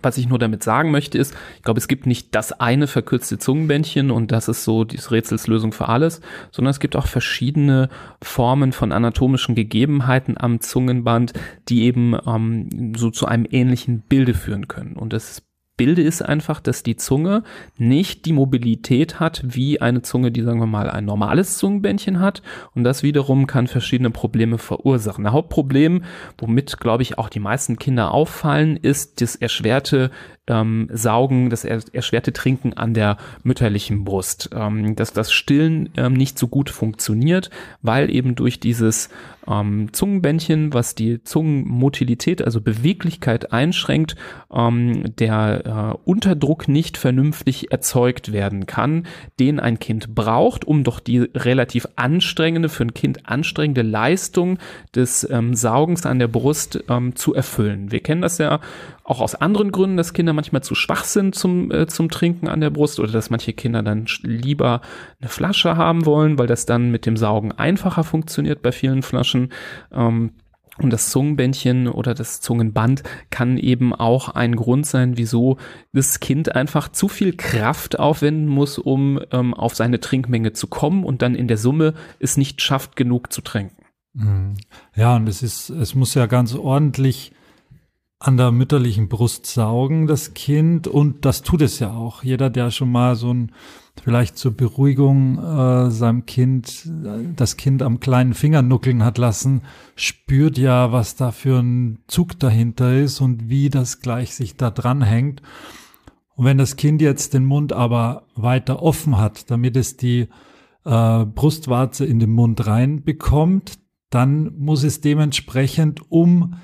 was 0.02 0.18
ich 0.18 0.28
nur 0.28 0.38
damit 0.38 0.62
sagen 0.62 0.90
möchte 0.90 1.18
ist, 1.18 1.34
ich 1.56 1.62
glaube, 1.62 1.78
es 1.78 1.88
gibt 1.88 2.06
nicht 2.06 2.34
das 2.34 2.52
eine 2.52 2.86
verkürzte 2.86 3.38
Zungenbändchen 3.38 4.10
und 4.10 4.32
das 4.32 4.48
ist 4.48 4.64
so 4.64 4.84
die 4.84 4.98
Rätselslösung 4.98 5.72
für 5.72 5.88
alles, 5.88 6.20
sondern 6.50 6.70
es 6.70 6.80
gibt 6.80 6.96
auch 6.96 7.06
verschiedene 7.06 7.88
Formen 8.22 8.72
von 8.72 8.92
anatomischen 8.92 9.54
Gegebenheiten 9.54 10.36
am 10.38 10.60
Zungenband, 10.60 11.32
die 11.68 11.82
eben 11.82 12.16
ähm, 12.26 12.94
so 12.96 13.10
zu 13.10 13.26
einem 13.26 13.46
ähnlichen 13.50 14.00
Bilde 14.00 14.34
führen 14.34 14.68
können. 14.68 14.96
Und 14.96 15.12
das 15.12 15.42
Bilde 15.82 16.02
ist 16.02 16.22
einfach, 16.22 16.60
dass 16.60 16.84
die 16.84 16.94
Zunge 16.94 17.42
nicht 17.76 18.24
die 18.26 18.32
Mobilität 18.32 19.18
hat, 19.18 19.42
wie 19.44 19.80
eine 19.80 20.02
Zunge, 20.02 20.30
die 20.30 20.42
sagen 20.42 20.60
wir 20.60 20.66
mal 20.68 20.88
ein 20.88 21.04
normales 21.04 21.58
Zungenbändchen 21.58 22.20
hat. 22.20 22.40
Und 22.76 22.84
das 22.84 23.02
wiederum 23.02 23.48
kann 23.48 23.66
verschiedene 23.66 24.10
Probleme 24.10 24.58
verursachen. 24.58 25.26
Ein 25.26 25.32
Hauptproblem, 25.32 26.04
womit, 26.38 26.78
glaube 26.78 27.02
ich, 27.02 27.18
auch 27.18 27.28
die 27.28 27.40
meisten 27.40 27.80
Kinder 27.80 28.12
auffallen, 28.12 28.76
ist 28.76 29.20
das 29.20 29.34
erschwerte 29.34 30.12
ähm, 30.46 30.88
Saugen, 30.92 31.50
das 31.50 31.64
erschwerte 31.64 32.32
Trinken 32.32 32.74
an 32.74 32.94
der 32.94 33.16
mütterlichen 33.42 34.04
Brust. 34.04 34.50
Ähm, 34.54 34.96
dass 34.96 35.12
das 35.12 35.32
Stillen 35.32 35.90
ähm, 35.96 36.14
nicht 36.14 36.38
so 36.38 36.48
gut 36.48 36.70
funktioniert, 36.70 37.50
weil 37.80 38.08
eben 38.08 38.34
durch 38.34 38.60
dieses 38.60 39.08
ähm, 39.46 39.92
Zungenbändchen, 39.92 40.72
was 40.72 40.94
die 40.94 41.22
Zungenmotilität, 41.22 42.42
also 42.42 42.60
Beweglichkeit 42.60 43.52
einschränkt, 43.52 44.16
ähm, 44.52 45.14
der 45.16 45.62
äh, 45.72 45.94
Unterdruck 46.04 46.68
nicht 46.68 46.96
vernünftig 46.96 47.72
erzeugt 47.72 48.32
werden 48.32 48.66
kann, 48.66 49.06
den 49.40 49.58
ein 49.58 49.78
Kind 49.78 50.14
braucht, 50.14 50.64
um 50.64 50.84
doch 50.84 51.00
die 51.00 51.18
relativ 51.18 51.86
anstrengende, 51.96 52.68
für 52.68 52.84
ein 52.84 52.94
Kind 52.94 53.26
anstrengende 53.28 53.82
Leistung 53.82 54.58
des 54.94 55.28
ähm, 55.30 55.54
Saugens 55.54 56.04
an 56.04 56.18
der 56.18 56.28
Brust 56.28 56.84
ähm, 56.88 57.16
zu 57.16 57.34
erfüllen. 57.34 57.90
Wir 57.90 58.00
kennen 58.00 58.22
das 58.22 58.38
ja 58.38 58.60
auch 59.04 59.20
aus 59.20 59.34
anderen 59.34 59.72
Gründen, 59.72 59.96
dass 59.96 60.12
Kinder 60.12 60.32
manchmal 60.32 60.62
zu 60.62 60.74
schwach 60.74 61.04
sind 61.04 61.34
zum, 61.34 61.70
äh, 61.70 61.86
zum 61.86 62.10
Trinken 62.10 62.48
an 62.48 62.60
der 62.60 62.70
Brust 62.70 63.00
oder 63.00 63.12
dass 63.12 63.30
manche 63.30 63.52
Kinder 63.52 63.82
dann 63.82 64.06
lieber 64.22 64.80
eine 65.20 65.28
Flasche 65.28 65.76
haben 65.76 66.06
wollen, 66.06 66.38
weil 66.38 66.46
das 66.46 66.66
dann 66.66 66.90
mit 66.90 67.06
dem 67.06 67.16
Saugen 67.16 67.52
einfacher 67.52 68.04
funktioniert 68.04 68.62
bei 68.62 68.72
vielen 68.72 69.02
Flaschen. 69.02 69.50
Ähm, 69.92 70.32
und 70.78 70.90
das 70.90 71.10
Zungenbändchen 71.10 71.86
oder 71.86 72.14
das 72.14 72.40
Zungenband 72.40 73.02
kann 73.30 73.58
eben 73.58 73.94
auch 73.94 74.30
ein 74.30 74.56
Grund 74.56 74.86
sein, 74.86 75.16
wieso 75.16 75.58
das 75.92 76.20
Kind 76.20 76.54
einfach 76.54 76.88
zu 76.88 77.08
viel 77.08 77.36
Kraft 77.36 77.98
aufwenden 77.98 78.46
muss, 78.46 78.78
um 78.78 79.20
ähm, 79.32 79.52
auf 79.52 79.74
seine 79.74 80.00
Trinkmenge 80.00 80.52
zu 80.54 80.66
kommen 80.66 81.04
und 81.04 81.20
dann 81.20 81.34
in 81.34 81.46
der 81.46 81.58
Summe 81.58 81.94
es 82.20 82.36
nicht 82.36 82.62
schafft, 82.62 82.96
genug 82.96 83.32
zu 83.32 83.42
trinken. 83.42 83.76
Mhm. 84.14 84.54
Ja, 84.94 85.16
und 85.16 85.28
es 85.28 85.42
ist, 85.42 85.68
es 85.68 85.94
muss 85.94 86.14
ja 86.14 86.26
ganz 86.26 86.54
ordentlich 86.54 87.32
an 88.22 88.36
der 88.36 88.52
mütterlichen 88.52 89.08
Brust 89.08 89.46
saugen, 89.46 90.06
das 90.06 90.32
Kind, 90.32 90.86
und 90.86 91.24
das 91.24 91.42
tut 91.42 91.60
es 91.60 91.80
ja 91.80 91.92
auch. 91.92 92.22
Jeder, 92.22 92.50
der 92.50 92.70
schon 92.70 92.92
mal 92.92 93.16
so 93.16 93.34
ein, 93.34 93.50
vielleicht 94.00 94.38
zur 94.38 94.56
Beruhigung 94.56 95.38
äh, 95.38 95.90
seinem 95.90 96.24
Kind, 96.24 96.88
das 97.34 97.56
Kind 97.56 97.82
am 97.82 97.98
kleinen 97.98 98.34
Finger 98.34 98.62
nuckeln 98.62 99.04
hat 99.04 99.18
lassen, 99.18 99.62
spürt 99.96 100.56
ja, 100.56 100.92
was 100.92 101.16
da 101.16 101.32
für 101.32 101.58
ein 101.58 101.98
Zug 102.06 102.38
dahinter 102.38 102.96
ist 102.96 103.20
und 103.20 103.48
wie 103.48 103.70
das 103.70 104.00
gleich 104.00 104.34
sich 104.36 104.56
da 104.56 104.70
dran 104.70 105.02
hängt. 105.02 105.42
Und 106.36 106.44
wenn 106.44 106.58
das 106.58 106.76
Kind 106.76 107.02
jetzt 107.02 107.34
den 107.34 107.44
Mund 107.44 107.72
aber 107.72 108.28
weiter 108.36 108.82
offen 108.82 109.18
hat, 109.18 109.50
damit 109.50 109.76
es 109.76 109.96
die 109.96 110.28
äh, 110.84 111.24
Brustwarze 111.24 112.04
in 112.04 112.20
den 112.20 112.30
Mund 112.30 112.68
reinbekommt, 112.68 113.80
dann 114.10 114.56
muss 114.58 114.84
es 114.84 115.00
dementsprechend 115.00 116.08
um 116.08 116.54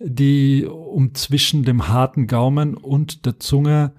die 0.00 0.66
um 0.66 1.14
zwischen 1.14 1.62
dem 1.62 1.88
harten 1.88 2.26
Gaumen 2.26 2.74
und 2.74 3.26
der 3.26 3.38
Zunge 3.38 3.92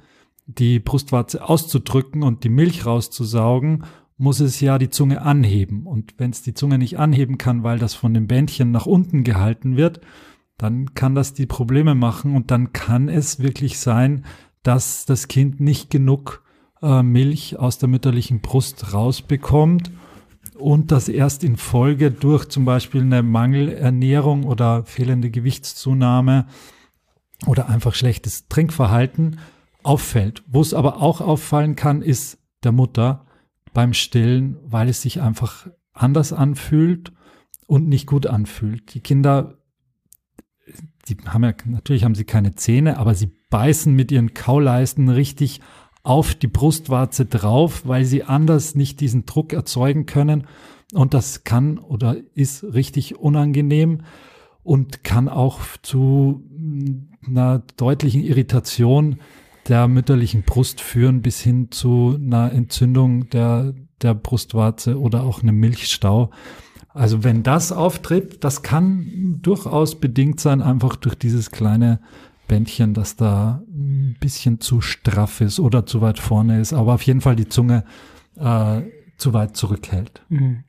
die 0.48 0.80
Brustwarze 0.80 1.48
auszudrücken 1.48 2.24
und 2.24 2.44
die 2.44 2.50
Milch 2.50 2.86
rauszusaugen, 2.86 3.86
muss 4.18 4.40
es 4.40 4.60
ja 4.60 4.78
die 4.78 4.90
Zunge 4.90 5.22
anheben. 5.22 5.86
Und 5.86 6.16
wenn 6.18 6.32
es 6.32 6.42
die 6.42 6.54
Zunge 6.54 6.78
nicht 6.78 7.00
anheben 7.00 7.38
kann, 7.38 7.64
weil 7.64 7.80
das 7.80 7.94
von 7.94 8.14
dem 8.14 8.28
Bändchen 8.28 8.72
nach 8.72 8.86
unten 8.86 9.24
gehalten 9.24 9.78
wird, 9.78 10.02
dann 10.58 10.94
kann 10.94 11.16
das 11.16 11.34
die 11.34 11.48
Probleme 11.48 11.96
machen 11.96 12.36
und 12.36 12.52
dann 12.52 12.74
kann 12.74 13.10
es 13.10 13.40
wirklich 13.40 13.80
sein, 13.80 14.26
dass 14.64 15.06
das 15.06 15.28
Kind 15.28 15.60
nicht 15.60 15.90
genug 15.90 16.44
äh, 16.82 17.02
Milch 17.02 17.58
aus 17.58 17.78
der 17.78 17.90
mütterlichen 17.90 18.42
Brust 18.42 18.94
rausbekommt 18.94 19.92
und 20.62 20.92
das 20.92 21.10
erst 21.10 21.44
in 21.44 21.58
Folge 21.58 22.12
durch 22.12 22.46
zum 22.46 22.66
Beispiel 22.66 23.02
eine 23.02 23.24
Mangelernährung 23.24 24.44
oder 24.44 24.86
fehlende 24.86 25.30
Gewichtszunahme 25.30 26.46
oder 27.48 27.68
einfach 27.70 27.96
schlechtes 27.96 28.48
Trinkverhalten 28.48 29.40
auffällt. 29.84 30.44
Wo 30.48 30.62
es 30.62 30.74
aber 30.74 31.02
auch 31.02 31.22
auffallen 31.22 31.76
kann, 31.76 32.02
ist 32.02 32.38
der 32.64 32.72
Mutter 32.72 33.26
beim 33.74 33.94
Stillen, 33.94 34.58
weil 34.64 34.90
es 34.90 35.02
sich 35.02 35.22
einfach 35.22 35.68
anders 35.94 36.34
anfühlt 36.34 37.12
und 37.68 37.88
nicht 37.88 38.06
gut 38.06 38.28
anfühlt. 38.28 38.94
Die 38.94 39.02
Kinder, 39.02 39.58
die 41.08 41.18
haben 41.26 41.44
ja, 41.44 41.54
natürlich 41.66 42.04
haben 42.04 42.16
sie 42.16 42.26
keine 42.26 42.56
Zähne, 42.56 42.98
aber 42.98 43.16
sie 43.16 43.32
beißen 43.50 43.94
mit 43.94 44.12
ihren 44.12 44.34
Kauleisten 44.34 45.10
richtig 45.10 45.62
auf 46.04 46.36
die 46.36 46.48
Brustwarze 46.48 47.26
drauf, 47.26 47.84
weil 47.86 48.06
sie 48.06 48.24
anders 48.24 48.76
nicht 48.76 49.00
diesen 49.00 49.26
Druck 49.26 49.54
erzeugen 49.54 50.06
können. 50.06 50.48
Und 50.94 51.14
das 51.14 51.44
kann 51.44 51.78
oder 51.78 52.18
ist 52.34 52.64
richtig 52.64 53.18
unangenehm 53.18 54.02
und 54.64 55.04
kann 55.04 55.30
auch 55.30 55.60
zu 55.82 56.44
einer 57.26 57.64
deutlichen 57.78 58.24
Irritation 58.24 59.18
der 59.68 59.88
mütterlichen 59.88 60.44
Brust 60.44 60.82
führen 60.82 61.22
bis 61.22 61.40
hin 61.40 61.72
zu 61.72 62.18
einer 62.20 62.52
Entzündung 62.52 63.30
der, 63.30 63.74
der 64.02 64.16
Brustwarze 64.16 65.00
oder 65.00 65.24
auch 65.24 65.42
einem 65.42 65.58
Milchstau. 65.58 66.32
Also 66.90 67.24
wenn 67.24 67.44
das 67.44 67.72
auftritt, 67.72 68.44
das 68.44 68.64
kann 68.64 69.40
durchaus 69.42 70.00
bedingt 70.00 70.40
sein, 70.40 70.62
einfach 70.62 70.96
durch 70.96 71.16
dieses 71.16 71.52
kleine 71.52 72.02
Bändchen, 72.52 72.94
das 72.94 73.16
da 73.16 73.64
ein 73.70 74.18
bisschen 74.20 74.60
zu 74.60 74.82
straff 74.82 75.40
ist 75.40 75.58
oder 75.58 75.86
zu 75.86 76.02
weit 76.02 76.20
vorne 76.20 76.60
ist, 76.60 76.74
aber 76.74 76.96
auf 76.96 77.02
jeden 77.04 77.22
Fall 77.22 77.38
die 77.38 77.48
Zunge 77.48 77.86
äh, 78.36 78.82
zu 79.16 79.34
weit 79.34 79.56
zurückhält. 79.56 80.22
Mhm. 80.28 80.66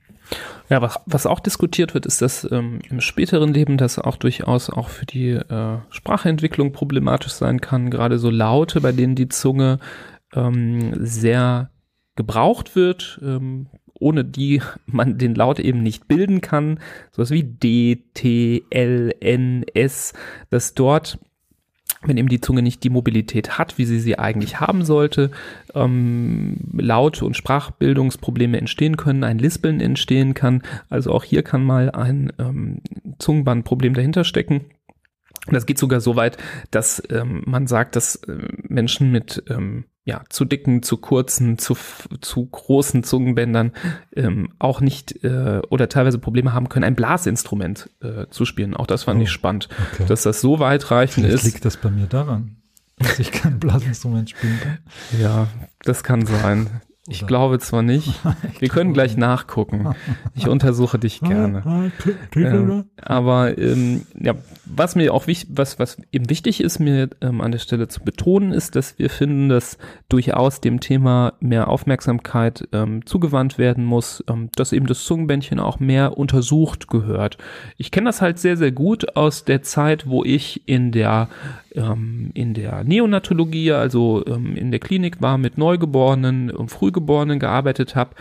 Ja, 0.69 0.81
was, 0.81 0.97
was 1.05 1.25
auch 1.25 1.41
diskutiert 1.41 1.93
wird, 1.93 2.05
ist, 2.05 2.21
dass 2.21 2.49
ähm, 2.49 2.79
im 2.89 3.01
späteren 3.01 3.53
Leben 3.53 3.75
das 3.75 3.99
auch 3.99 4.15
durchaus 4.15 4.69
auch 4.69 4.87
für 4.87 5.05
die 5.05 5.31
äh, 5.31 5.79
Sprachentwicklung 5.89 6.71
problematisch 6.71 7.33
sein 7.33 7.59
kann. 7.59 7.89
Gerade 7.89 8.17
so 8.17 8.29
Laute, 8.29 8.79
bei 8.79 8.93
denen 8.93 9.15
die 9.15 9.27
Zunge 9.27 9.79
ähm, 10.33 10.93
sehr 11.05 11.69
gebraucht 12.15 12.77
wird, 12.77 13.19
ähm, 13.21 13.67
ohne 13.99 14.23
die 14.23 14.61
man 14.85 15.17
den 15.17 15.35
Laut 15.35 15.59
eben 15.59 15.83
nicht 15.83 16.07
bilden 16.07 16.39
kann. 16.39 16.79
Sowas 17.11 17.31
wie 17.31 17.43
D, 17.43 18.05
T, 18.13 18.63
L, 18.69 19.13
N, 19.19 19.65
S, 19.73 20.13
dass 20.49 20.75
dort 20.75 21.19
wenn 22.05 22.17
eben 22.17 22.29
die 22.29 22.41
Zunge 22.41 22.61
nicht 22.61 22.83
die 22.83 22.89
Mobilität 22.89 23.57
hat, 23.57 23.77
wie 23.77 23.85
sie 23.85 23.99
sie 23.99 24.19
eigentlich 24.19 24.59
haben 24.59 24.85
sollte, 24.85 25.31
ähm, 25.73 26.57
Laut- 26.73 27.21
und 27.21 27.37
Sprachbildungsprobleme 27.37 28.57
entstehen 28.57 28.97
können, 28.97 29.23
ein 29.23 29.39
Lispeln 29.39 29.79
entstehen 29.79 30.33
kann. 30.33 30.63
Also 30.89 31.11
auch 31.11 31.23
hier 31.23 31.43
kann 31.43 31.63
mal 31.63 31.91
ein 31.91 32.31
ähm, 32.39 32.81
Zungenbandproblem 33.19 33.93
dahinter 33.93 34.23
stecken. 34.23 34.65
Das 35.47 35.65
geht 35.65 35.77
sogar 35.77 35.99
so 35.99 36.15
weit, 36.15 36.37
dass 36.71 37.03
ähm, 37.09 37.43
man 37.45 37.67
sagt, 37.67 37.95
dass 37.95 38.15
äh, 38.15 38.37
Menschen 38.67 39.11
mit 39.11 39.43
ähm, 39.49 39.85
ja, 40.05 40.23
zu 40.29 40.43
dicken, 40.43 40.83
zu 40.83 40.97
kurzen, 40.97 41.57
zu, 41.57 41.77
zu 42.19 42.45
großen 42.45 43.03
Zungenbändern 43.03 43.71
ähm, 44.15 44.49
auch 44.59 44.81
nicht 44.81 45.23
äh, 45.23 45.61
oder 45.69 45.87
teilweise 45.87 46.19
Probleme 46.19 46.53
haben 46.53 46.67
können, 46.67 46.83
ein 46.83 46.95
Blasinstrument 46.95 47.89
äh, 48.01 48.27
zu 48.29 48.43
spielen. 48.43 48.75
Auch 48.75 48.87
das 48.87 49.03
fand 49.03 49.21
oh, 49.21 49.23
ich 49.23 49.31
spannend, 49.31 49.69
okay. 49.93 50.05
dass 50.07 50.23
das 50.23 50.41
so 50.41 50.59
weitreichend 50.59 51.25
ist. 51.25 51.45
liegt 51.45 51.63
das 51.63 51.77
bei 51.77 51.89
mir 51.89 52.07
daran, 52.07 52.57
dass 52.97 53.17
ich 53.19 53.31
kein 53.31 53.59
Blasinstrument 53.59 54.29
spielen 54.29 54.59
kann. 54.61 54.79
Ja, 55.21 55.47
das 55.83 56.03
kann 56.03 56.25
sein. 56.25 56.69
Ich 57.07 57.19
Oder? 57.23 57.27
glaube 57.27 57.59
zwar 57.59 57.81
nicht. 57.81 58.21
Wir 58.59 58.69
können 58.69 58.93
gleich 58.93 59.17
nachgucken. 59.17 59.93
Ich 60.35 60.47
untersuche 60.47 60.97
dich 60.97 61.21
gerne. 61.21 61.91
äh, 62.35 62.83
aber 63.01 63.55
ähm, 63.57 64.01
ja, 64.19 64.33
was 64.65 64.95
mir 64.95 65.13
auch 65.13 65.27
wichtig, 65.27 65.51
was, 65.53 65.77
was 65.77 65.97
eben 66.11 66.29
wichtig 66.29 66.59
ist, 66.59 66.79
mir 66.79 67.09
ähm, 67.21 67.39
an 67.41 67.51
der 67.51 67.59
Stelle 67.59 67.87
zu 67.87 68.03
betonen, 68.03 68.51
ist, 68.51 68.75
dass 68.75 68.97
wir 68.97 69.11
finden, 69.11 69.49
dass 69.49 69.77
durchaus 70.09 70.59
dem 70.59 70.79
Thema 70.79 71.33
mehr 71.39 71.67
Aufmerksamkeit 71.67 72.67
ähm, 72.71 73.05
zugewandt 73.05 73.59
werden 73.59 73.85
muss, 73.85 74.23
ähm, 74.27 74.49
dass 74.55 74.73
eben 74.73 74.87
das 74.87 75.03
Zungenbändchen 75.03 75.59
auch 75.59 75.79
mehr 75.79 76.17
untersucht 76.17 76.87
gehört. 76.87 77.37
Ich 77.77 77.91
kenne 77.91 78.07
das 78.07 78.21
halt 78.21 78.39
sehr, 78.39 78.57
sehr 78.57 78.71
gut 78.71 79.15
aus 79.15 79.45
der 79.45 79.61
Zeit, 79.61 80.07
wo 80.07 80.23
ich 80.23 80.67
in 80.67 80.91
der 80.91 81.29
ähm, 81.75 82.31
in 82.33 82.53
der 82.53 82.83
Neonatologie, 82.83 83.71
also 83.71 84.23
ähm, 84.25 84.55
in 84.55 84.71
der 84.71 84.79
Klinik 84.79 85.21
war 85.21 85.37
mit 85.37 85.57
Neugeborenen 85.57 86.51
und 86.51 86.69
Frühgeborenen 86.69 87.39
gearbeitet 87.39 87.95
habe, 87.95 88.15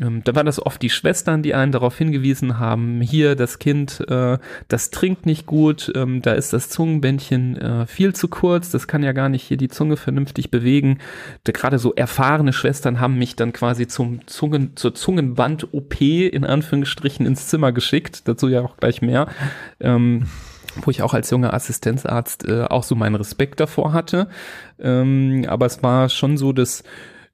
ähm, 0.00 0.22
da 0.24 0.34
waren 0.34 0.46
das 0.46 0.64
oft 0.64 0.82
die 0.82 0.90
Schwestern, 0.90 1.42
die 1.42 1.54
einen 1.54 1.72
darauf 1.72 1.96
hingewiesen 1.96 2.58
haben, 2.58 3.00
hier 3.00 3.34
das 3.34 3.58
Kind, 3.58 4.04
äh, 4.08 4.38
das 4.68 4.90
trinkt 4.90 5.26
nicht 5.26 5.46
gut, 5.46 5.90
ähm, 5.94 6.22
da 6.22 6.32
ist 6.32 6.52
das 6.52 6.68
Zungenbändchen 6.68 7.56
äh, 7.56 7.86
viel 7.86 8.14
zu 8.14 8.28
kurz, 8.28 8.70
das 8.70 8.88
kann 8.88 9.02
ja 9.02 9.12
gar 9.12 9.28
nicht 9.28 9.42
hier 9.42 9.56
die 9.56 9.68
Zunge 9.68 9.96
vernünftig 9.96 10.50
bewegen. 10.50 10.98
Gerade 11.44 11.78
so 11.78 11.94
erfahrene 11.94 12.52
Schwestern 12.52 13.00
haben 13.00 13.18
mich 13.18 13.36
dann 13.36 13.52
quasi 13.52 13.86
zum 13.86 14.26
Zungen, 14.26 14.76
zur 14.76 14.94
Zungenband-OP 14.94 16.00
in 16.00 16.44
Anführungsstrichen 16.44 17.24
ins 17.24 17.48
Zimmer 17.48 17.72
geschickt, 17.72 18.28
dazu 18.28 18.48
ja 18.48 18.62
auch 18.62 18.76
gleich 18.76 19.00
mehr. 19.00 19.28
Ähm, 19.80 20.26
wo 20.82 20.90
ich 20.90 21.02
auch 21.02 21.14
als 21.14 21.30
junger 21.30 21.54
Assistenzarzt 21.54 22.46
äh, 22.46 22.64
auch 22.64 22.82
so 22.82 22.94
meinen 22.94 23.14
Respekt 23.14 23.60
davor 23.60 23.92
hatte. 23.92 24.28
Ähm, 24.78 25.44
aber 25.48 25.66
es 25.66 25.82
war 25.82 26.08
schon 26.08 26.36
so, 26.36 26.52
dass 26.52 26.84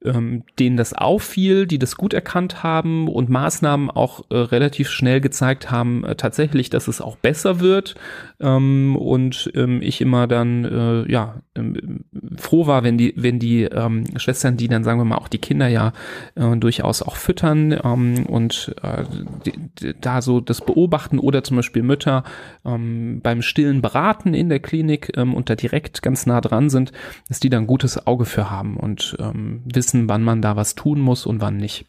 ähm, 0.05 0.45
denen 0.59 0.77
das 0.77 0.93
auffiel, 0.93 1.67
die 1.67 1.79
das 1.79 1.97
gut 1.97 2.15
erkannt 2.15 2.63
haben 2.63 3.09
und 3.09 3.29
Maßnahmen 3.29 3.91
auch 3.91 4.25
äh, 4.31 4.37
relativ 4.37 4.91
schnell 4.91 5.21
gezeigt 5.21 5.71
haben, 5.71 6.05
äh, 6.05 6.15
tatsächlich, 6.15 6.71
dass 6.71 6.89
es 6.89 7.01
auch 7.01 7.17
besser 7.17 7.61
wird. 7.61 7.95
Ähm, 8.41 8.97
und 8.97 9.51
ähm, 9.55 9.81
ich 9.83 10.01
immer 10.01 10.27
dann 10.27 10.65
äh, 10.65 11.11
ja 11.11 11.43
ähm, 11.55 12.05
froh 12.37 12.67
war, 12.67 12.83
wenn 12.83 12.99
die, 12.99 13.15
wenn 13.17 13.39
die 13.39 13.63
ähm, 13.63 14.05
Schwestern, 14.17 14.57
die 14.57 14.69
dann 14.69 14.85
sagen 14.85 14.99
wir 14.99 15.05
mal 15.05 15.19
auch 15.19 15.29
die 15.29 15.39
Kinder 15.39 15.69
ja 15.69 15.93
äh, 16.35 16.57
durchaus 16.57 17.03
auch 17.03 17.17
füttern 17.17 17.79
ähm, 17.85 18.27
und 18.27 18.75
äh, 18.83 19.05
die, 19.47 19.95
da 20.01 20.23
so 20.23 20.41
das 20.41 20.61
beobachten 20.61 21.19
oder 21.19 21.45
zum 21.45 21.57
Beispiel 21.57 21.83
Mütter 21.83 22.25
beim 22.65 23.43
Stillen 23.43 23.83
beraten 23.83 24.35
in 24.35 24.49
der 24.49 24.61
Klinik 24.61 25.13
und 25.17 25.51
da 25.51 25.55
direkt 25.55 26.03
ganz 26.03 26.27
nah 26.27 26.41
dran 26.41 26.71
sind, 26.71 26.93
dass 27.29 27.41
die 27.41 27.51
dann 27.51 27.67
gutes 27.67 28.07
Auge 28.07 28.25
für 28.25 28.51
haben 28.51 28.77
und 28.77 29.17
wissen, 29.19 29.92
wissen, 29.93 30.09
wann 30.09 30.23
man 30.23 30.43
da 30.43 30.57
was 30.57 30.75
tun 30.75 31.01
muss 31.01 31.27
und 31.27 31.41
wann 31.41 31.57
nicht. 31.57 31.87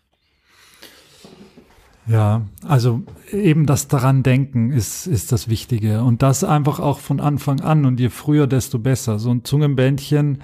Ja, 2.05 2.41
also 2.63 3.03
eben 3.31 3.65
das 3.65 3.87
daran 3.87 4.23
denken 4.23 4.71
ist, 4.71 5.07
ist 5.07 5.31
das 5.31 5.47
Wichtige. 5.47 6.03
Und 6.03 6.21
das 6.21 6.43
einfach 6.43 6.81
auch 6.81 6.99
von 6.99 7.21
Anfang 7.21 7.61
an. 7.61 7.85
Und 7.85 7.99
je 7.99 8.09
früher, 8.09 8.45
desto 8.45 8.77
besser. 8.77 9.19
So 9.19 9.31
ein 9.31 9.45
Zungenbändchen, 9.45 10.41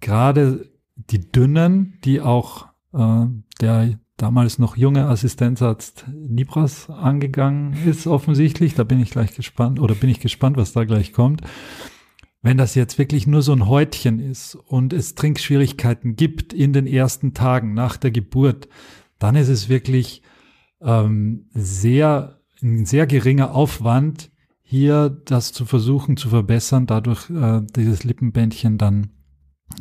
gerade 0.00 0.68
die 0.96 1.32
dünnen, 1.32 1.98
die 2.04 2.20
auch 2.20 2.66
äh, 2.92 3.24
der 3.62 3.98
damals 4.18 4.58
noch 4.58 4.76
junge 4.76 5.06
Assistenzarzt 5.06 6.04
Nibras 6.12 6.90
angegangen 6.90 7.74
ist, 7.86 8.06
offensichtlich. 8.06 8.74
Da 8.74 8.84
bin 8.84 9.00
ich 9.00 9.10
gleich 9.10 9.34
gespannt 9.34 9.80
oder 9.80 9.94
bin 9.94 10.10
ich 10.10 10.20
gespannt, 10.20 10.58
was 10.58 10.72
da 10.72 10.84
gleich 10.84 11.14
kommt. 11.14 11.40
Wenn 12.40 12.56
das 12.56 12.74
jetzt 12.74 12.98
wirklich 12.98 13.26
nur 13.26 13.42
so 13.42 13.52
ein 13.52 13.66
Häutchen 13.66 14.20
ist 14.20 14.54
und 14.54 14.92
es 14.92 15.14
Trinkschwierigkeiten 15.14 16.14
gibt 16.14 16.52
in 16.52 16.72
den 16.72 16.86
ersten 16.86 17.34
Tagen 17.34 17.74
nach 17.74 17.96
der 17.96 18.12
Geburt, 18.12 18.68
dann 19.18 19.34
ist 19.34 19.48
es 19.48 19.68
wirklich 19.68 20.22
ähm, 20.80 21.46
sehr, 21.50 22.40
ein 22.62 22.86
sehr 22.86 23.06
geringer 23.06 23.54
Aufwand, 23.54 24.30
hier 24.62 25.08
das 25.08 25.52
zu 25.52 25.64
versuchen 25.64 26.16
zu 26.16 26.28
verbessern, 26.28 26.86
dadurch 26.86 27.28
äh, 27.30 27.62
dieses 27.74 28.04
Lippenbändchen 28.04 28.78
dann 28.78 29.10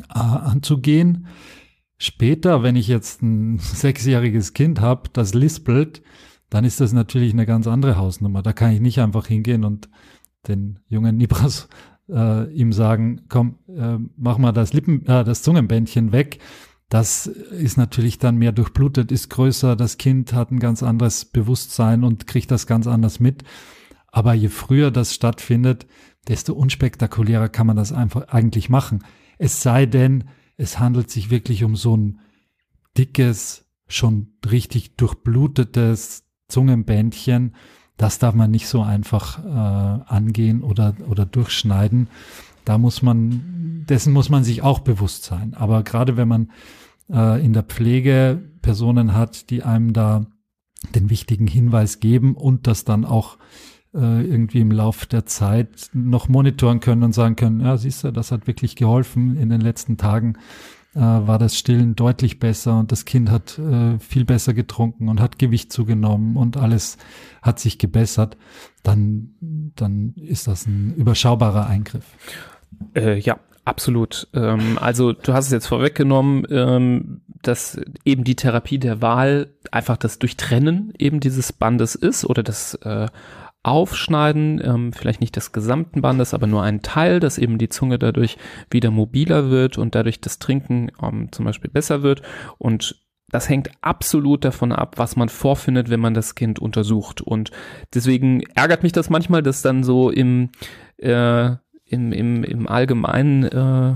äh, 0.09 0.19
anzugehen. 0.19 1.27
Später, 1.97 2.63
wenn 2.63 2.75
ich 2.75 2.87
jetzt 2.87 3.21
ein 3.21 3.57
sechsjähriges 3.59 4.53
Kind 4.53 4.81
habe, 4.81 5.09
das 5.13 5.33
lispelt, 5.33 6.01
dann 6.49 6.63
ist 6.63 6.79
das 6.79 6.93
natürlich 6.93 7.33
eine 7.33 7.45
ganz 7.45 7.67
andere 7.67 7.97
Hausnummer. 7.97 8.41
Da 8.41 8.53
kann 8.53 8.71
ich 8.71 8.79
nicht 8.79 8.99
einfach 8.99 9.27
hingehen 9.27 9.65
und 9.65 9.89
den 10.47 10.79
jungen 10.87 11.17
Nibras 11.17 11.67
äh, 12.09 12.51
ihm 12.53 12.73
sagen, 12.73 13.21
komm, 13.29 13.59
äh, 13.67 13.97
mach 14.15 14.37
mal 14.37 14.51
das 14.51 14.73
Lippen, 14.73 15.05
äh, 15.05 15.23
das 15.23 15.43
Zungenbändchen 15.43 16.11
weg. 16.11 16.39
Das 16.89 17.27
ist 17.27 17.77
natürlich 17.77 18.17
dann 18.17 18.37
mehr 18.37 18.53
durchblutet, 18.53 19.11
ist 19.11 19.29
größer, 19.29 19.75
das 19.75 19.97
Kind 19.97 20.31
hat 20.31 20.51
ein 20.51 20.59
ganz 20.59 20.83
anderes 20.83 21.25
Bewusstsein 21.25 22.03
und 22.03 22.27
kriegt 22.27 22.49
das 22.49 22.65
ganz 22.65 22.87
anders 22.87 23.19
mit. 23.19 23.43
Aber 24.07 24.33
je 24.33 24.47
früher 24.47 24.89
das 24.89 25.13
stattfindet, 25.13 25.85
desto 26.27 26.53
unspektakulärer 26.53 27.49
kann 27.49 27.67
man 27.67 27.75
das 27.75 27.91
einfach 27.91 28.29
eigentlich 28.29 28.69
machen. 28.69 29.03
Es 29.37 29.61
sei 29.61 29.85
denn, 29.85 30.25
es 30.55 30.79
handelt 30.79 31.09
sich 31.09 31.29
wirklich 31.29 31.63
um 31.63 31.75
so 31.75 31.95
ein 31.95 32.19
dickes, 32.97 33.65
schon 33.87 34.33
richtig 34.49 34.95
durchblutetes 34.95 36.23
Zungenbändchen, 36.47 37.55
das 37.97 38.19
darf 38.19 38.35
man 38.35 38.51
nicht 38.51 38.67
so 38.67 38.81
einfach 38.81 39.43
äh, 39.43 40.03
angehen 40.07 40.61
oder, 40.61 40.95
oder 41.07 41.25
durchschneiden. 41.25 42.07
Da 42.63 42.77
muss 42.77 43.01
man, 43.01 43.85
dessen 43.89 44.13
muss 44.13 44.29
man 44.29 44.43
sich 44.43 44.61
auch 44.61 44.79
bewusst 44.79 45.23
sein. 45.23 45.53
Aber 45.55 45.83
gerade 45.83 46.15
wenn 46.15 46.27
man 46.27 46.51
äh, 47.11 47.43
in 47.43 47.53
der 47.53 47.63
Pflege 47.63 48.41
Personen 48.61 49.13
hat, 49.13 49.49
die 49.49 49.63
einem 49.63 49.93
da 49.93 50.25
den 50.93 51.09
wichtigen 51.09 51.47
Hinweis 51.47 51.99
geben 51.99 52.35
und 52.35 52.67
das 52.67 52.83
dann 52.85 53.03
auch 53.03 53.37
äh, 53.93 54.21
irgendwie 54.21 54.59
im 54.59 54.71
Lauf 54.71 55.05
der 55.05 55.25
Zeit 55.25 55.89
noch 55.93 56.29
monitoren 56.29 56.79
können 56.79 57.03
und 57.03 57.13
sagen 57.13 57.35
können, 57.35 57.61
ja, 57.61 57.77
siehst 57.77 58.03
du, 58.03 58.11
das 58.11 58.31
hat 58.31 58.45
wirklich 58.45 58.75
geholfen 58.75 59.37
in 59.37 59.49
den 59.49 59.61
letzten 59.61 59.97
Tagen 59.97 60.37
äh, 60.97 61.27
war 61.27 61.37
das 61.37 61.55
Stillen 61.55 61.95
deutlich 61.95 62.39
besser 62.39 62.79
und 62.79 62.91
das 62.91 63.05
Kind 63.05 63.29
hat 63.29 63.59
äh, 63.59 63.99
viel 63.99 64.25
besser 64.25 64.53
getrunken 64.53 65.09
und 65.09 65.21
hat 65.21 65.37
Gewicht 65.37 65.71
zugenommen 65.71 66.35
und 66.35 66.57
alles 66.57 66.97
hat 67.41 67.59
sich 67.59 67.77
gebessert, 67.77 68.35
dann, 68.83 69.35
dann 69.75 70.13
ist 70.15 70.47
das 70.47 70.65
ein 70.65 70.95
überschaubarer 70.95 71.67
Eingriff. 71.67 72.05
Äh, 72.95 73.19
ja, 73.19 73.39
absolut. 73.63 74.27
Ähm, 74.33 74.79
also 74.81 75.13
du 75.13 75.33
hast 75.33 75.45
es 75.45 75.51
jetzt 75.51 75.67
vorweggenommen, 75.67 76.47
ähm, 76.49 77.21
dass 77.43 77.79
eben 78.03 78.23
die 78.23 78.35
Therapie 78.35 78.79
der 78.79 79.01
Wahl 79.01 79.51
einfach 79.71 79.97
das 79.97 80.17
Durchtrennen 80.17 80.93
eben 80.97 81.19
dieses 81.19 81.53
Bandes 81.53 81.93
ist 81.93 82.25
oder 82.25 82.41
das 82.41 82.73
äh, 82.75 83.07
Aufschneiden, 83.67 84.61
ähm, 84.63 84.93
vielleicht 84.93 85.21
nicht 85.21 85.35
des 85.35 85.51
gesamten 85.51 86.01
Bandes, 86.01 86.33
aber 86.33 86.47
nur 86.47 86.63
einen 86.63 86.81
Teil, 86.81 87.19
dass 87.19 87.37
eben 87.37 87.57
die 87.57 87.69
Zunge 87.69 87.99
dadurch 87.99 88.37
wieder 88.69 88.91
mobiler 88.91 89.49
wird 89.49 89.77
und 89.77 89.93
dadurch 89.93 90.21
das 90.21 90.39
Trinken 90.39 90.91
ähm, 91.01 91.31
zum 91.31 91.45
Beispiel 91.45 91.69
besser 91.69 92.01
wird. 92.01 92.21
Und 92.57 92.95
das 93.29 93.49
hängt 93.49 93.69
absolut 93.81 94.45
davon 94.45 94.71
ab, 94.71 94.93
was 94.97 95.17
man 95.17 95.27
vorfindet, 95.27 95.89
wenn 95.89 95.99
man 95.99 96.13
das 96.13 96.35
Kind 96.35 96.59
untersucht. 96.59 97.21
Und 97.21 97.51
deswegen 97.93 98.41
ärgert 98.55 98.83
mich 98.83 98.93
das 98.93 99.09
manchmal, 99.09 99.43
dass 99.43 99.61
dann 99.61 99.83
so 99.83 100.09
im, 100.09 100.49
äh, 100.97 101.49
im, 101.85 102.11
im, 102.13 102.43
im 102.43 102.67
allgemeinen 102.67 103.43
äh, 103.43 103.95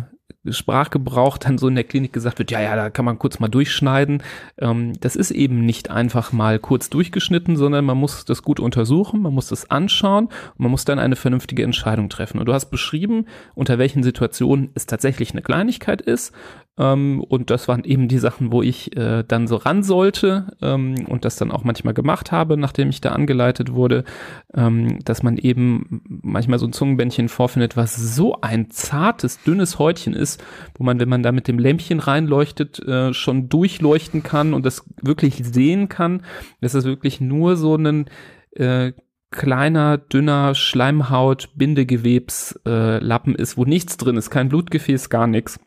Sprachgebrauch 0.50 1.38
dann 1.38 1.58
so 1.58 1.68
in 1.68 1.76
der 1.76 1.84
Klinik 1.84 2.14
gesagt 2.14 2.40
wird, 2.40 2.50
ja, 2.50 2.60
ja, 2.62 2.76
da 2.76 2.90
kann 2.90 3.06
man 3.06 3.20
kurz 3.20 3.40
mal 3.40 3.48
durchschneiden. 3.48 4.24
Ähm, 4.58 4.94
das 5.00 5.16
ist 5.16 5.32
eben 5.32 5.66
nicht 5.66 5.92
einfach 5.92 6.32
mal 6.32 6.58
kurz 6.58 6.90
durchgeschnitten, 6.90 7.58
sondern 7.58 7.86
man 7.86 7.98
muss 7.98 8.26
das 8.26 8.42
gut 8.42 8.60
untersuchen, 8.60 9.22
man 9.22 9.34
muss 9.34 9.48
das 9.48 9.70
anschauen 9.70 10.26
und 10.26 10.60
man 10.60 10.72
muss 10.72 10.86
dann 10.86 11.00
eine 11.00 11.16
vernünftige 11.16 11.64
Entscheidung 11.64 12.10
treffen. 12.10 12.40
Und 12.40 12.48
du 12.48 12.54
hast 12.54 12.72
beschrieben, 12.72 13.26
unter 13.54 13.78
welchen 13.78 14.04
Situationen 14.04 14.72
es 14.74 14.88
tatsächlich 14.88 15.32
eine 15.32 15.42
Kleinigkeit 15.42 16.02
ist. 16.02 16.34
Ähm, 16.78 17.24
und 17.28 17.50
das 17.50 17.68
waren 17.68 17.84
eben 17.84 18.08
die 18.08 18.18
Sachen, 18.18 18.52
wo 18.52 18.62
ich 18.62 18.96
äh, 18.96 19.24
dann 19.28 19.48
so 19.48 19.58
ran 19.58 19.84
sollte 19.84 20.58
ähm, 20.62 21.06
und 21.08 21.26
das 21.26 21.36
dann 21.36 21.52
auch 21.52 21.64
manchmal 21.64 21.94
gemacht 21.94 22.32
habe, 22.32 22.56
nachdem 22.56 22.90
ich 22.90 23.02
da 23.02 23.12
angeleitet 23.12 23.74
wurde, 23.74 24.06
ähm, 24.54 25.00
dass 25.04 25.22
man 25.22 25.38
eben 25.38 26.02
manchmal 26.08 26.60
so 26.60 26.66
ein 26.66 26.74
Zungenbändchen 26.74 27.28
vorfindet, 27.28 27.76
was 27.76 27.96
so 27.96 28.40
ein 28.42 28.72
zartes, 28.72 29.44
dünnes 29.44 29.80
Häutchen 29.80 30.14
ist, 30.14 30.31
wo 30.78 30.84
man, 30.84 31.00
wenn 31.00 31.10
man 31.10 31.24
da 31.24 31.32
mit 31.32 31.48
dem 31.48 31.60
Lämpchen 31.60 32.00
reinleuchtet, 32.00 32.80
äh, 32.80 33.14
schon 33.14 33.50
durchleuchten 33.50 34.24
kann 34.24 34.54
und 34.54 34.66
das 34.66 34.86
wirklich 35.02 35.42
sehen 35.44 35.90
kann, 35.90 36.24
dass 36.62 36.74
es 36.74 36.86
wirklich 36.86 37.22
nur 37.22 37.56
so 37.56 37.76
ein 37.76 38.06
äh, 38.52 38.94
kleiner, 39.32 39.98
dünner 39.98 40.54
Schleimhaut, 40.56 41.50
Bindegewebslappen 41.56 43.36
äh, 43.36 43.42
ist, 43.42 43.58
wo 43.58 43.66
nichts 43.66 43.98
drin 43.98 44.18
ist, 44.18 44.30
kein 44.30 44.50
Blutgefäß, 44.50 45.10
gar 45.10 45.28
nichts. 45.28 45.60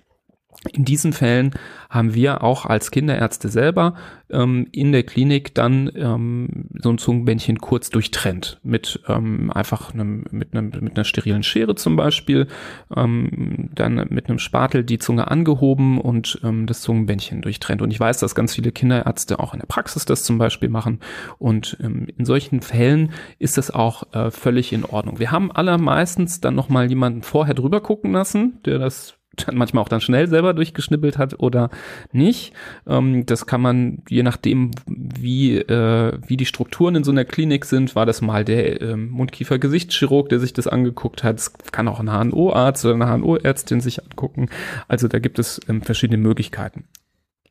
In 0.72 0.84
diesen 0.84 1.12
Fällen 1.12 1.52
haben 1.90 2.14
wir 2.14 2.42
auch 2.42 2.66
als 2.66 2.90
Kinderärzte 2.90 3.48
selber 3.48 3.94
ähm, 4.30 4.66
in 4.72 4.92
der 4.92 5.02
Klinik 5.02 5.54
dann 5.54 5.90
ähm, 5.94 6.68
so 6.80 6.90
ein 6.90 6.98
Zungenbändchen 6.98 7.58
kurz 7.58 7.90
durchtrennt 7.90 8.60
mit 8.62 9.00
ähm, 9.08 9.50
einfach 9.50 9.92
einem, 9.92 10.24
mit, 10.30 10.52
einem, 10.54 10.72
mit 10.80 10.96
einer 10.96 11.04
sterilen 11.04 11.42
Schere 11.42 11.74
zum 11.74 11.96
Beispiel, 11.96 12.48
ähm, 12.96 13.70
dann 13.74 14.06
mit 14.10 14.28
einem 14.28 14.38
Spatel 14.38 14.84
die 14.84 14.98
Zunge 14.98 15.30
angehoben 15.30 16.00
und 16.00 16.40
ähm, 16.42 16.66
das 16.66 16.80
Zungenbändchen 16.80 17.42
durchtrennt. 17.42 17.82
Und 17.82 17.90
ich 17.90 18.00
weiß, 18.00 18.18
dass 18.18 18.34
ganz 18.34 18.54
viele 18.54 18.72
Kinderärzte 18.72 19.38
auch 19.38 19.54
in 19.54 19.60
der 19.60 19.66
Praxis 19.66 20.04
das 20.04 20.24
zum 20.24 20.38
Beispiel 20.38 20.68
machen 20.68 21.00
und 21.38 21.76
ähm, 21.82 22.06
in 22.16 22.24
solchen 22.24 22.60
Fällen 22.60 23.12
ist 23.38 23.58
das 23.58 23.70
auch 23.70 24.12
äh, 24.14 24.30
völlig 24.30 24.72
in 24.72 24.84
Ordnung. 24.84 25.18
Wir 25.18 25.30
haben 25.30 25.52
allermeistens 25.52 26.40
dann 26.40 26.54
nochmal 26.54 26.88
jemanden 26.88 27.22
vorher 27.22 27.54
drüber 27.54 27.80
gucken 27.80 28.12
lassen, 28.12 28.60
der 28.64 28.78
das 28.78 29.18
manchmal 29.52 29.82
auch 29.82 29.88
dann 29.88 30.00
schnell 30.00 30.28
selber 30.28 30.54
durchgeschnippelt 30.54 31.18
hat 31.18 31.38
oder 31.40 31.70
nicht. 32.12 32.52
Ähm, 32.86 33.26
das 33.26 33.46
kann 33.46 33.60
man, 33.60 34.02
je 34.08 34.22
nachdem, 34.22 34.70
wie, 34.86 35.56
äh, 35.58 36.18
wie 36.26 36.36
die 36.36 36.46
Strukturen 36.46 36.96
in 36.96 37.04
so 37.04 37.10
einer 37.10 37.24
Klinik 37.24 37.64
sind, 37.64 37.94
war 37.94 38.06
das 38.06 38.22
mal 38.22 38.44
der 38.44 38.80
äh, 38.80 38.96
Mundkiefer-Gesichtschirurg, 38.96 40.28
der 40.28 40.40
sich 40.40 40.52
das 40.52 40.66
angeguckt 40.66 41.24
hat. 41.24 41.38
Es 41.38 41.52
kann 41.72 41.88
auch 41.88 42.00
ein 42.00 42.10
HNO-Arzt 42.10 42.84
oder 42.84 42.94
eine 42.94 43.06
HNO-Ärztin 43.06 43.80
sich 43.80 44.02
angucken. 44.02 44.48
Also 44.88 45.08
da 45.08 45.18
gibt 45.18 45.38
es 45.38 45.60
ähm, 45.68 45.82
verschiedene 45.82 46.18
Möglichkeiten 46.18 46.84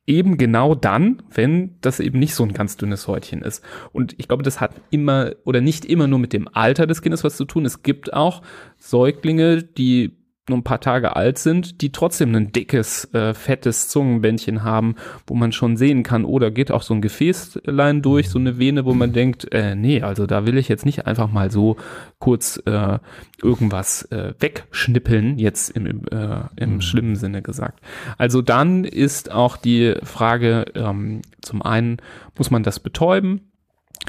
eben 0.05 0.37
genau 0.37 0.75
dann, 0.75 1.21
wenn 1.31 1.75
das 1.81 1.99
eben 1.99 2.19
nicht 2.19 2.35
so 2.35 2.43
ein 2.43 2.53
ganz 2.53 2.77
dünnes 2.77 3.07
Häutchen 3.07 3.41
ist. 3.41 3.63
Und 3.93 4.15
ich 4.19 4.27
glaube, 4.27 4.43
das 4.43 4.59
hat 4.59 4.73
immer 4.89 5.31
oder 5.45 5.61
nicht 5.61 5.85
immer 5.85 6.07
nur 6.07 6.19
mit 6.19 6.33
dem 6.33 6.49
Alter 6.51 6.87
des 6.87 7.01
Kindes 7.01 7.23
was 7.23 7.37
zu 7.37 7.45
tun. 7.45 7.65
Es 7.65 7.83
gibt 7.83 8.13
auch 8.13 8.41
Säuglinge, 8.77 9.63
die 9.63 10.17
nur 10.49 10.57
ein 10.57 10.63
paar 10.63 10.81
Tage 10.81 11.15
alt 11.15 11.37
sind, 11.37 11.81
die 11.81 11.93
trotzdem 11.93 12.35
ein 12.35 12.51
dickes, 12.51 13.05
äh, 13.13 13.33
fettes 13.33 13.87
Zungenbändchen 13.87 14.63
haben, 14.63 14.95
wo 15.25 15.35
man 15.35 15.53
schon 15.53 15.77
sehen 15.77 16.03
kann, 16.03 16.25
oder 16.25 16.47
oh, 16.47 16.51
geht 16.51 16.69
auch 16.71 16.81
so 16.81 16.93
ein 16.93 17.01
Gefäßlein 17.01 18.01
durch, 18.01 18.29
so 18.29 18.39
eine 18.39 18.59
Vene, 18.59 18.83
wo 18.83 18.93
man 18.93 19.13
denkt, 19.13 19.53
äh, 19.53 19.75
nee, 19.75 20.01
also 20.01 20.25
da 20.25 20.45
will 20.45 20.57
ich 20.57 20.67
jetzt 20.67 20.85
nicht 20.85 21.07
einfach 21.07 21.31
mal 21.31 21.49
so 21.49 21.77
kurz 22.19 22.61
äh, 22.65 22.99
irgendwas 23.41 24.03
äh, 24.11 24.33
wegschnippeln, 24.37 25.39
jetzt 25.39 25.69
im, 25.69 26.05
äh, 26.11 26.39
im 26.57 26.73
mhm. 26.73 26.81
schlimmen 26.81 27.15
Sinne 27.15 27.41
gesagt. 27.41 27.79
Also 28.17 28.41
dann 28.41 28.83
ist 28.83 29.31
auch 29.31 29.55
die 29.55 29.95
Frage, 30.03 30.65
ähm, 30.75 31.21
zum 31.41 31.61
einen 31.61 31.97
muss 32.37 32.51
man 32.51 32.63
das 32.63 32.81
betäuben, 32.81 33.52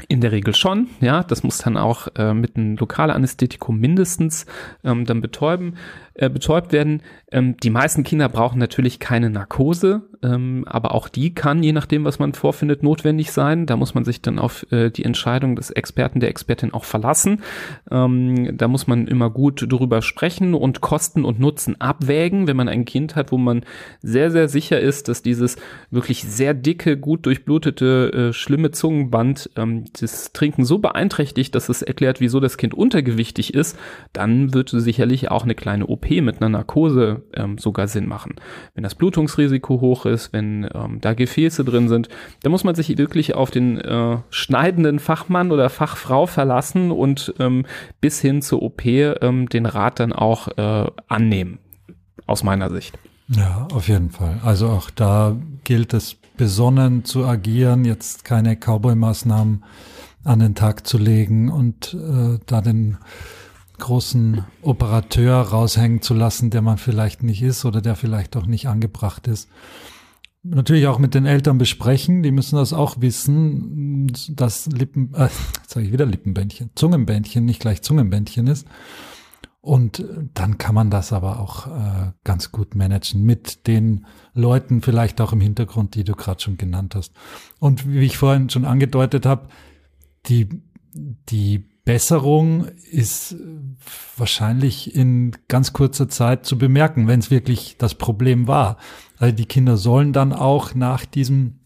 in 0.07 0.21
der 0.21 0.31
Regel 0.31 0.55
schon, 0.55 0.87
ja. 1.01 1.23
Das 1.23 1.43
muss 1.43 1.59
dann 1.59 1.77
auch 1.77 2.07
äh, 2.15 2.33
mit 2.33 2.55
einem 2.55 2.75
Lokalanästhetikum 2.75 3.79
mindestens 3.79 4.45
ähm, 4.83 5.05
dann 5.05 5.21
betäuben 5.21 5.75
äh, 6.15 6.29
betäubt 6.29 6.71
werden. 6.71 7.01
Ähm, 7.31 7.57
die 7.57 7.69
meisten 7.69 8.03
Kinder 8.03 8.29
brauchen 8.29 8.57
natürlich 8.57 8.99
keine 8.99 9.29
Narkose, 9.29 10.03
ähm, 10.25 10.63
aber 10.67 10.93
auch 10.95 11.07
die 11.07 11.33
kann, 11.33 11.61
je 11.61 11.71
nachdem, 11.71 12.03
was 12.03 12.19
man 12.19 12.33
vorfindet, 12.33 12.83
notwendig 12.83 13.31
sein. 13.31 13.65
Da 13.65 13.75
muss 13.75 13.93
man 13.93 14.05
sich 14.05 14.21
dann 14.21 14.39
auf 14.39 14.65
äh, 14.71 14.89
die 14.89 15.05
Entscheidung 15.05 15.55
des 15.55 15.69
Experten, 15.69 16.19
der 16.19 16.29
Expertin 16.29 16.73
auch 16.73 16.83
verlassen. 16.83 17.41
Ähm, 17.91 18.57
da 18.57 18.67
muss 18.67 18.87
man 18.87 19.07
immer 19.07 19.29
gut 19.29 19.65
drüber 19.71 20.01
sprechen 20.01 20.53
und 20.53 20.81
Kosten 20.81 21.25
und 21.25 21.39
Nutzen 21.39 21.79
abwägen, 21.79 22.47
wenn 22.47 22.57
man 22.57 22.69
ein 22.69 22.85
Kind 22.85 23.15
hat, 23.15 23.31
wo 23.31 23.37
man 23.37 23.63
sehr, 24.01 24.31
sehr 24.31 24.47
sicher 24.47 24.79
ist, 24.79 25.07
dass 25.07 25.21
dieses 25.21 25.57
wirklich 25.91 26.23
sehr 26.23 26.53
dicke, 26.53 26.97
gut 26.97 27.25
durchblutete, 27.25 28.29
äh, 28.29 28.33
schlimme 28.33 28.71
Zungenband 28.71 29.49
ähm, 29.55 29.85
das 29.99 30.33
Trinken 30.33 30.65
so 30.65 30.79
beeinträchtigt, 30.79 31.53
dass 31.53 31.69
es 31.69 31.81
erklärt, 31.81 32.19
wieso 32.19 32.39
das 32.39 32.57
Kind 32.57 32.73
untergewichtig 32.73 33.53
ist, 33.53 33.77
dann 34.13 34.53
wird 34.53 34.69
sicherlich 34.69 35.29
auch 35.29 35.43
eine 35.43 35.55
kleine 35.55 35.87
OP 35.87 36.09
mit 36.09 36.41
einer 36.41 36.49
Narkose 36.49 37.23
ähm, 37.35 37.57
sogar 37.57 37.87
Sinn 37.87 38.07
machen. 38.07 38.35
Wenn 38.73 38.83
das 38.83 38.95
Blutungsrisiko 38.95 39.81
hoch 39.81 40.05
ist, 40.05 40.14
wenn 40.31 40.67
ähm, 40.73 40.99
da 41.01 41.13
Gefäße 41.13 41.63
drin 41.63 41.87
sind, 41.87 42.09
dann 42.41 42.51
muss 42.51 42.63
man 42.63 42.75
sich 42.75 42.97
wirklich 42.97 43.35
auf 43.35 43.51
den 43.51 43.79
äh, 43.79 44.17
schneidenden 44.29 44.99
Fachmann 44.99 45.51
oder 45.51 45.69
Fachfrau 45.69 46.25
verlassen 46.25 46.91
und 46.91 47.33
ähm, 47.39 47.65
bis 48.01 48.19
hin 48.21 48.41
zur 48.41 48.61
OP 48.61 48.85
ähm, 48.85 49.49
den 49.49 49.65
Rat 49.65 49.99
dann 49.99 50.13
auch 50.13 50.47
äh, 50.57 50.89
annehmen, 51.07 51.59
aus 52.25 52.43
meiner 52.43 52.69
Sicht. 52.69 52.97
Ja, 53.27 53.67
auf 53.73 53.87
jeden 53.87 54.11
Fall. 54.11 54.39
Also 54.43 54.69
auch 54.69 54.89
da 54.89 55.35
gilt 55.63 55.93
es 55.93 56.15
besonnen 56.37 57.05
zu 57.05 57.25
agieren, 57.25 57.85
jetzt 57.85 58.25
keine 58.25 58.55
Cowboy-Maßnahmen 58.55 59.63
an 60.23 60.39
den 60.39 60.55
Tag 60.55 60.85
zu 60.85 60.97
legen 60.97 61.49
und 61.49 61.93
äh, 61.93 62.39
da 62.45 62.61
den 62.61 62.97
großen 63.77 64.43
Operateur 64.61 65.41
raushängen 65.41 66.01
zu 66.01 66.13
lassen, 66.13 66.49
der 66.49 66.61
man 66.61 66.77
vielleicht 66.77 67.23
nicht 67.23 67.41
ist 67.41 67.65
oder 67.65 67.81
der 67.81 67.95
vielleicht 67.95 68.35
auch 68.35 68.45
nicht 68.45 68.67
angebracht 68.67 69.27
ist. 69.27 69.49
Natürlich 70.47 70.85
auch 70.85 70.99
mit 70.99 71.15
den 71.15 71.25
Eltern 71.25 71.57
besprechen, 71.57 72.21
die 72.21 72.31
müssen 72.31 72.55
das 72.57 72.71
auch 72.71 73.01
wissen, 73.01 74.13
dass 74.29 74.67
Lippen, 74.67 75.11
äh, 75.15 75.23
jetzt 75.23 75.71
sage 75.71 75.87
ich 75.87 75.91
wieder 75.91 76.05
Lippenbändchen, 76.05 76.69
Zungenbändchen 76.75 77.45
nicht 77.45 77.59
gleich 77.59 77.81
Zungenbändchen 77.81 78.45
ist. 78.45 78.67
Und 79.61 80.05
dann 80.35 80.59
kann 80.59 80.75
man 80.75 80.91
das 80.91 81.11
aber 81.11 81.39
auch 81.39 81.65
äh, 81.65 82.11
ganz 82.23 82.51
gut 82.51 82.75
managen 82.75 83.23
mit 83.23 83.65
den 83.65 84.05
Leuten 84.35 84.83
vielleicht 84.83 85.19
auch 85.19 85.33
im 85.33 85.41
Hintergrund, 85.41 85.95
die 85.95 86.03
du 86.03 86.13
gerade 86.13 86.39
schon 86.39 86.57
genannt 86.57 86.93
hast. 86.93 87.13
Und 87.59 87.89
wie 87.89 88.05
ich 88.05 88.17
vorhin 88.17 88.51
schon 88.51 88.65
angedeutet 88.65 89.25
habe, 89.25 89.47
die, 90.27 90.61
die 90.93 91.67
Besserung 91.85 92.65
ist 92.91 93.35
wahrscheinlich 94.17 94.95
in 94.95 95.35
ganz 95.47 95.71
kurzer 95.71 96.09
Zeit 96.09 96.45
zu 96.45 96.57
bemerken, 96.57 97.07
wenn 97.07 97.19
es 97.19 97.29
wirklich 97.29 97.77
das 97.77 97.93
Problem 97.93 98.47
war. 98.47 98.77
Also 99.17 99.35
die 99.35 99.45
Kinder 99.45 99.77
sollen 99.77 100.11
dann 100.11 100.33
auch 100.33 100.73
nach 100.73 101.05
diesem 101.05 101.59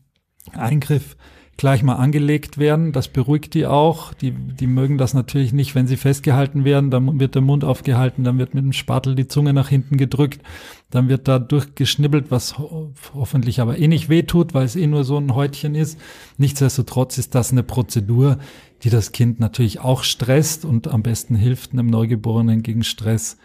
Eingriff 0.51 1.15
gleich 1.59 1.83
mal 1.83 1.95
angelegt 1.95 2.57
werden. 2.57 2.93
Das 2.93 3.09
beruhigt 3.09 3.53
die 3.53 3.65
auch. 3.65 4.13
Die, 4.13 4.31
die 4.31 4.65
mögen 4.65 4.97
das 4.97 5.13
natürlich 5.13 5.51
nicht, 5.51 5.75
wenn 5.75 5.87
sie 5.87 5.97
festgehalten 5.97 6.63
werden. 6.63 6.89
Dann 6.89 7.19
wird 7.19 7.35
der 7.35 7.41
Mund 7.41 7.65
aufgehalten, 7.65 8.23
dann 8.23 8.39
wird 8.39 8.53
mit 8.53 8.63
dem 8.63 8.71
Spatel 8.71 9.13
die 9.13 9.27
Zunge 9.27 9.51
nach 9.51 9.67
hinten 9.67 9.97
gedrückt. 9.97 10.41
Dann 10.89 11.09
wird 11.09 11.27
da 11.27 11.37
durchgeschnibbelt, 11.37 12.31
was 12.31 12.57
ho 12.57 12.93
hoffentlich 13.13 13.59
aber 13.59 13.77
eh 13.77 13.89
nicht 13.89 14.07
wehtut, 14.07 14.53
weil 14.53 14.63
es 14.63 14.77
eh 14.77 14.87
nur 14.87 15.03
so 15.03 15.17
ein 15.17 15.35
Häutchen 15.35 15.75
ist. 15.75 15.99
Nichtsdestotrotz 16.37 17.17
ist 17.17 17.35
das 17.35 17.51
eine 17.51 17.63
Prozedur, 17.63 18.37
die 18.83 18.89
das 18.89 19.11
Kind 19.11 19.41
natürlich 19.41 19.81
auch 19.81 20.03
stresst 20.03 20.63
und 20.63 20.87
am 20.87 21.03
besten 21.03 21.35
hilft 21.35 21.73
einem 21.73 21.87
Neugeborenen 21.87 22.63
gegen 22.63 22.85
Stress 22.85 23.37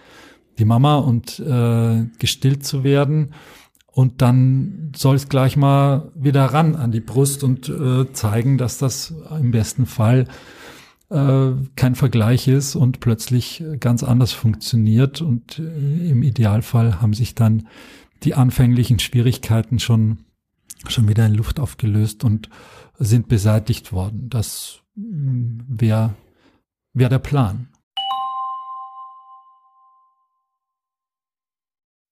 die 0.61 0.65
Mama 0.65 0.99
und 0.99 1.41
äh, 1.41 2.05
gestillt 2.21 2.65
zu 2.65 2.85
werden. 2.85 3.35
Und 3.95 4.23
dann 4.23 4.91
soll 4.97 5.15
es 5.15 5.29
gleich 5.29 5.57
mal 5.57 6.11
wieder 6.17 6.47
ran 6.47 6.75
an 6.75 6.91
die 6.91 7.01
Brust 7.01 7.45
und 7.45 7.69
äh, 7.69 8.13
zeigen, 8.13 8.59
dass 8.59 8.77
das 8.79 9.15
im 9.39 9.53
besten 9.53 9.87
Fall 9.87 10.27
äh, 11.11 11.53
kein 11.77 11.95
Vergleich 11.95 12.49
ist 12.49 12.75
und 12.75 12.99
plötzlich 12.99 13.63
ganz 13.79 14.03
anders 14.03 14.33
funktioniert. 14.33 15.21
Und 15.21 15.61
äh, 15.61 16.11
im 16.11 16.25
Idealfall 16.25 17.01
haben 17.01 17.15
sich 17.15 17.37
dann 17.37 17.69
die 18.25 18.35
anfänglichen 18.35 18.99
Schwierigkeiten 18.99 19.79
schon, 19.79 20.25
schon 20.89 21.07
wieder 21.07 21.25
in 21.27 21.35
Luft 21.35 21.61
aufgelöst 21.61 22.25
und 22.25 22.49
sind 22.99 23.29
beseitigt 23.29 23.93
worden. 23.93 24.29
Das 24.29 24.81
mm, 24.97 25.61
wäre 25.69 26.15
wär 26.95 27.09
der 27.09 27.21
Plan. 27.21 27.69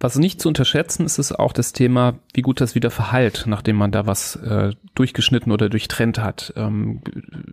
Was 0.00 0.16
nicht 0.16 0.40
zu 0.40 0.46
unterschätzen 0.46 1.04
ist, 1.04 1.18
ist 1.18 1.32
auch 1.32 1.52
das 1.52 1.72
Thema, 1.72 2.20
wie 2.32 2.42
gut 2.42 2.60
das 2.60 2.76
wieder 2.76 2.90
verheilt, 2.90 3.46
nachdem 3.48 3.74
man 3.74 3.90
da 3.90 4.06
was 4.06 4.36
äh, 4.36 4.70
durchgeschnitten 4.94 5.50
oder 5.50 5.68
durchtrennt 5.68 6.20
hat. 6.20 6.52
Ähm, 6.54 7.00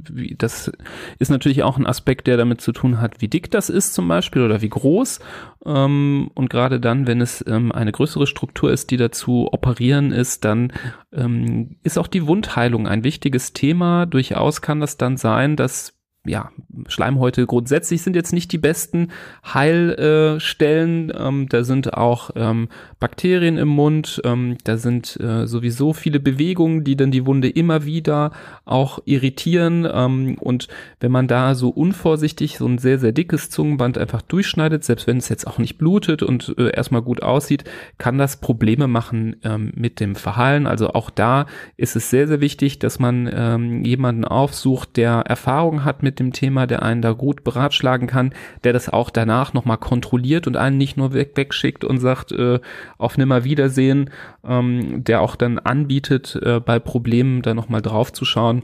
wie, 0.07 0.35
das 0.37 0.71
ist 1.17 1.31
natürlich 1.31 1.63
auch 1.63 1.77
ein 1.77 1.87
Aspekt, 1.87 2.27
der 2.27 2.37
damit 2.37 2.61
zu 2.61 2.71
tun 2.71 3.01
hat, 3.01 3.19
wie 3.19 3.29
dick 3.29 3.49
das 3.49 3.71
ist 3.71 3.95
zum 3.95 4.07
Beispiel 4.07 4.43
oder 4.43 4.61
wie 4.61 4.69
groß. 4.69 5.21
Ähm, 5.65 6.29
und 6.35 6.51
gerade 6.51 6.79
dann, 6.79 7.07
wenn 7.07 7.19
es 7.19 7.43
ähm, 7.47 7.71
eine 7.71 7.91
größere 7.91 8.27
Struktur 8.27 8.71
ist, 8.71 8.91
die 8.91 8.97
dazu 8.97 9.49
operieren 9.51 10.11
ist, 10.11 10.45
dann 10.45 10.71
ähm, 11.13 11.77
ist 11.81 11.97
auch 11.97 12.07
die 12.07 12.27
Wundheilung 12.27 12.87
ein 12.87 13.03
wichtiges 13.03 13.53
Thema. 13.53 14.05
Durchaus 14.05 14.61
kann 14.61 14.81
das 14.81 14.97
dann 14.97 15.17
sein, 15.17 15.55
dass 15.55 15.94
ja, 16.25 16.51
Schleimhäute 16.87 17.45
grundsätzlich 17.45 18.01
sind 18.01 18.15
jetzt 18.15 18.33
nicht 18.33 18.51
die 18.51 18.57
besten 18.57 19.09
Heilstellen. 19.45 21.11
Ähm, 21.15 21.47
da 21.49 21.63
sind 21.63 21.93
auch 21.93 22.31
ähm, 22.35 22.69
Bakterien 22.99 23.57
im 23.57 23.67
Mund, 23.67 24.21
ähm, 24.25 24.57
da 24.63 24.77
sind 24.77 25.19
äh, 25.19 25.47
sowieso 25.47 25.93
viele 25.93 26.19
Bewegungen, 26.19 26.83
die 26.83 26.95
dann 26.95 27.11
die 27.11 27.25
Wunde 27.25 27.49
immer 27.49 27.85
wieder 27.85 28.31
auch 28.65 28.99
irritieren. 29.05 29.87
Ähm, 29.91 30.37
und 30.39 30.67
wenn 30.99 31.11
man 31.11 31.27
da 31.27 31.55
so 31.55 31.69
unvorsichtig 31.69 32.57
so 32.57 32.67
ein 32.67 32.77
sehr, 32.77 32.99
sehr 32.99 33.11
dickes 33.11 33.49
Zungenband 33.49 33.97
einfach 33.97 34.21
durchschneidet, 34.21 34.83
selbst 34.83 35.07
wenn 35.07 35.17
es 35.17 35.29
jetzt 35.29 35.47
auch 35.47 35.57
nicht 35.57 35.77
blutet 35.77 36.23
und 36.23 36.55
äh, 36.57 36.71
erstmal 36.71 37.01
gut 37.01 37.21
aussieht, 37.23 37.63
kann 37.97 38.17
das 38.17 38.37
Probleme 38.37 38.87
machen 38.87 39.37
ähm, 39.43 39.71
mit 39.75 39.99
dem 39.99 40.15
Verheilen. 40.15 40.67
Also 40.67 40.89
auch 40.89 41.09
da 41.09 41.45
ist 41.77 41.95
es 41.95 42.09
sehr, 42.09 42.27
sehr 42.27 42.41
wichtig, 42.41 42.79
dass 42.79 42.99
man 42.99 43.29
ähm, 43.31 43.83
jemanden 43.83 44.25
aufsucht, 44.25 44.97
der 44.97 45.23
Erfahrung 45.27 45.83
hat 45.83 46.03
mit 46.03 46.14
mit 46.15 46.19
dem 46.19 46.33
Thema, 46.33 46.65
der 46.65 46.81
einen 46.81 47.01
da 47.01 47.11
gut 47.11 47.43
beratschlagen 47.43 48.07
kann, 48.07 48.33
der 48.63 48.71
das 48.71 48.87
auch 48.87 49.09
danach 49.09 49.53
nochmal 49.53 49.77
kontrolliert 49.77 50.47
und 50.47 50.55
einen 50.55 50.77
nicht 50.77 50.95
nur 50.95 51.13
weg, 51.13 51.31
wegschickt 51.35 51.83
und 51.83 51.99
sagt, 51.99 52.31
äh, 52.31 52.59
auf 52.97 53.17
Nimmerwiedersehen, 53.17 54.09
ähm, 54.47 55.03
der 55.03 55.21
auch 55.21 55.35
dann 55.35 55.59
anbietet, 55.59 56.39
äh, 56.41 56.61
bei 56.61 56.79
Problemen 56.79 57.41
da 57.41 57.53
nochmal 57.53 57.81
drauf 57.81 58.13
zu 58.13 58.23
schauen. 58.23 58.63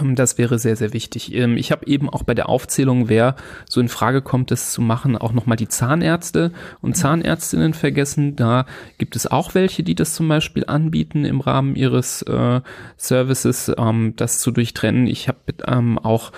Ähm, 0.00 0.14
das 0.14 0.38
wäre 0.38 0.58
sehr, 0.58 0.76
sehr 0.76 0.92
wichtig. 0.92 1.34
Ähm, 1.34 1.56
ich 1.56 1.72
habe 1.72 1.86
eben 1.86 2.08
auch 2.08 2.22
bei 2.22 2.34
der 2.34 2.48
Aufzählung, 2.48 3.08
wer 3.08 3.36
so 3.68 3.80
in 3.80 3.88
Frage 3.88 4.22
kommt, 4.22 4.50
das 4.50 4.72
zu 4.72 4.80
machen, 4.80 5.16
auch 5.16 5.32
nochmal 5.32 5.56
die 5.56 5.68
Zahnärzte 5.68 6.52
und 6.80 6.96
Zahnärztinnen 6.96 7.74
vergessen. 7.74 8.36
Da 8.36 8.66
gibt 8.98 9.16
es 9.16 9.26
auch 9.26 9.54
welche, 9.54 9.82
die 9.82 9.94
das 9.94 10.14
zum 10.14 10.28
Beispiel 10.28 10.64
anbieten 10.66 11.24
im 11.24 11.40
Rahmen 11.40 11.76
ihres 11.76 12.22
äh, 12.22 12.60
Services, 12.96 13.72
ähm, 13.76 14.14
das 14.16 14.40
zu 14.40 14.50
durchtrennen. 14.50 15.06
Ich 15.06 15.28
habe 15.28 15.38
ähm, 15.66 15.98
auch 15.98 16.32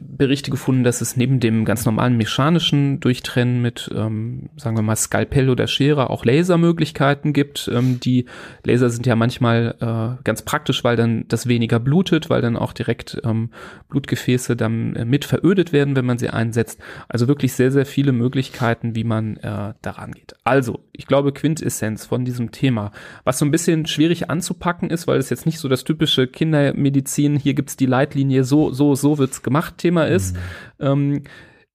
Berichte 0.00 0.50
gefunden, 0.50 0.84
dass 0.84 1.00
es 1.00 1.16
neben 1.16 1.40
dem 1.40 1.64
ganz 1.64 1.84
normalen 1.84 2.16
mechanischen 2.16 3.00
Durchtrennen 3.00 3.60
mit, 3.60 3.90
ähm, 3.92 4.50
sagen 4.56 4.76
wir 4.76 4.82
mal, 4.82 4.94
Skalpell 4.94 5.50
oder 5.50 5.66
Schere 5.66 6.10
auch 6.10 6.24
Lasermöglichkeiten 6.24 7.32
gibt. 7.32 7.68
Ähm, 7.72 7.98
die 7.98 8.26
Laser 8.64 8.88
sind 8.88 9.06
ja 9.06 9.16
manchmal 9.16 9.74
äh, 9.80 10.22
ganz 10.22 10.42
praktisch, 10.42 10.84
weil 10.84 10.94
dann 10.94 11.24
das 11.26 11.48
weniger 11.48 11.80
blutet, 11.80 12.30
weil 12.30 12.40
dann 12.40 12.56
auch 12.56 12.72
direkt 12.72 13.20
ähm, 13.24 13.50
Blutgefäße 13.88 14.54
dann 14.54 14.94
äh, 14.94 15.04
mit 15.04 15.24
verödet 15.24 15.72
werden, 15.72 15.96
wenn 15.96 16.06
man 16.06 16.18
sie 16.18 16.30
einsetzt. 16.30 16.80
Also 17.08 17.26
wirklich 17.26 17.54
sehr, 17.54 17.72
sehr 17.72 17.86
viele 17.86 18.12
Möglichkeiten, 18.12 18.94
wie 18.94 19.04
man 19.04 19.38
äh, 19.38 19.74
daran 19.82 20.12
geht. 20.12 20.36
Also, 20.44 20.84
ich 20.92 21.06
glaube, 21.06 21.32
Quintessenz 21.32 22.06
von 22.06 22.24
diesem 22.24 22.52
Thema, 22.52 22.92
was 23.24 23.38
so 23.38 23.44
ein 23.44 23.50
bisschen 23.50 23.86
schwierig 23.86 24.30
anzupacken 24.30 24.90
ist, 24.90 25.08
weil 25.08 25.18
es 25.18 25.30
jetzt 25.30 25.46
nicht 25.46 25.58
so 25.58 25.68
das 25.68 25.82
typische 25.82 26.28
Kindermedizin, 26.28 27.36
hier 27.36 27.54
gibt's 27.54 27.76
die 27.76 27.86
Leitlinie, 27.86 28.44
so, 28.44 28.70
so, 28.70 28.94
so 28.94 29.18
wird's 29.18 29.42
gemacht 29.42 29.57
Thema 29.70 30.04
ist. 30.04 30.36
Mhm. 30.78 30.86
Ähm, 30.86 31.22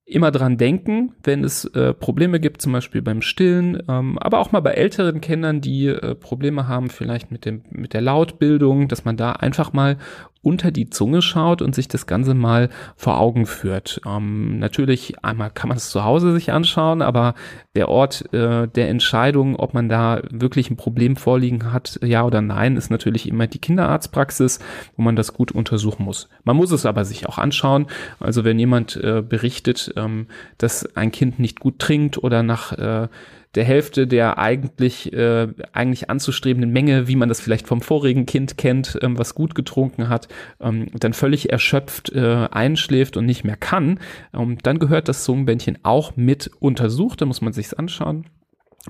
immer 0.05 0.31
dran 0.31 0.57
denken, 0.57 1.13
wenn 1.23 1.43
es 1.43 1.65
äh, 1.65 1.93
Probleme 1.93 2.39
gibt, 2.39 2.61
zum 2.61 2.73
Beispiel 2.73 3.01
beim 3.01 3.21
Stillen, 3.21 3.81
ähm, 3.87 4.19
aber 4.19 4.39
auch 4.39 4.51
mal 4.51 4.59
bei 4.59 4.71
älteren 4.71 5.21
Kindern, 5.21 5.61
die 5.61 5.87
äh, 5.87 6.15
Probleme 6.15 6.67
haben, 6.67 6.89
vielleicht 6.89 7.31
mit 7.31 7.45
dem 7.45 7.63
mit 7.69 7.93
der 7.93 8.01
Lautbildung, 8.01 8.89
dass 8.89 9.05
man 9.05 9.15
da 9.15 9.31
einfach 9.31 9.71
mal 9.71 9.97
unter 10.43 10.71
die 10.71 10.89
Zunge 10.89 11.21
schaut 11.21 11.61
und 11.61 11.73
sich 11.73 11.87
das 11.87 12.05
Ganze 12.05 12.33
mal 12.33 12.69
vor 12.95 13.19
Augen 13.19 13.45
führt. 13.45 14.01
Ähm, 14.05 14.59
natürlich, 14.59 15.23
einmal 15.23 15.49
kann 15.49 15.69
man 15.69 15.77
es 15.77 15.89
zu 15.89 16.03
Hause 16.03 16.33
sich 16.33 16.51
anschauen, 16.51 17.01
aber 17.01 17.33
der 17.75 17.89
Ort 17.89 18.31
äh, 18.33 18.67
der 18.67 18.89
Entscheidung, 18.89 19.55
ob 19.55 19.73
man 19.73 19.89
da 19.89 20.21
wirklich 20.29 20.69
ein 20.69 20.77
Problem 20.77 21.15
vorliegen 21.15 21.71
hat, 21.71 21.99
ja 22.03 22.23
oder 22.23 22.41
nein, 22.41 22.75
ist 22.75 22.91
natürlich 22.91 23.27
immer 23.27 23.47
die 23.47 23.59
Kinderarztpraxis, 23.59 24.59
wo 24.97 25.01
man 25.01 25.15
das 25.15 25.33
gut 25.33 25.51
untersuchen 25.51 26.03
muss. 26.03 26.29
Man 26.43 26.57
muss 26.57 26.71
es 26.71 26.85
aber 26.85 27.05
sich 27.05 27.27
auch 27.27 27.37
anschauen. 27.37 27.87
Also 28.19 28.43
wenn 28.43 28.59
jemand 28.59 28.97
äh, 28.97 29.23
berichtet, 29.27 29.93
ähm, 29.95 30.27
dass 30.57 30.95
ein 30.95 31.11
Kind 31.11 31.39
nicht 31.39 31.59
gut 31.61 31.79
trinkt 31.79 32.21
oder 32.21 32.43
nach 32.43 32.73
äh, 32.73 33.07
der 33.55 33.63
Hälfte 33.63 34.07
der 34.07 34.37
eigentlich, 34.37 35.13
äh, 35.13 35.47
eigentlich 35.73 36.09
anzustrebenden 36.09 36.71
Menge, 36.71 37.07
wie 37.07 37.15
man 37.15 37.29
das 37.29 37.39
vielleicht 37.39 37.67
vom 37.67 37.81
vorigen 37.81 38.25
Kind 38.25 38.57
kennt, 38.57 38.97
ähm, 39.01 39.17
was 39.17 39.35
gut 39.35 39.55
getrunken 39.55 40.09
hat, 40.09 40.27
ähm, 40.59 40.87
dann 40.93 41.13
völlig 41.13 41.51
erschöpft 41.51 42.11
äh, 42.13 42.47
einschläft 42.51 43.17
und 43.17 43.25
nicht 43.25 43.43
mehr 43.43 43.57
kann, 43.57 43.99
ähm, 44.33 44.57
dann 44.63 44.79
gehört 44.79 45.07
das 45.07 45.23
Zungenbändchen 45.23 45.79
auch 45.83 46.15
mit 46.15 46.49
untersucht, 46.59 47.21
da 47.21 47.25
muss 47.25 47.41
man 47.41 47.53
sich's 47.53 47.73
anschauen. 47.73 48.25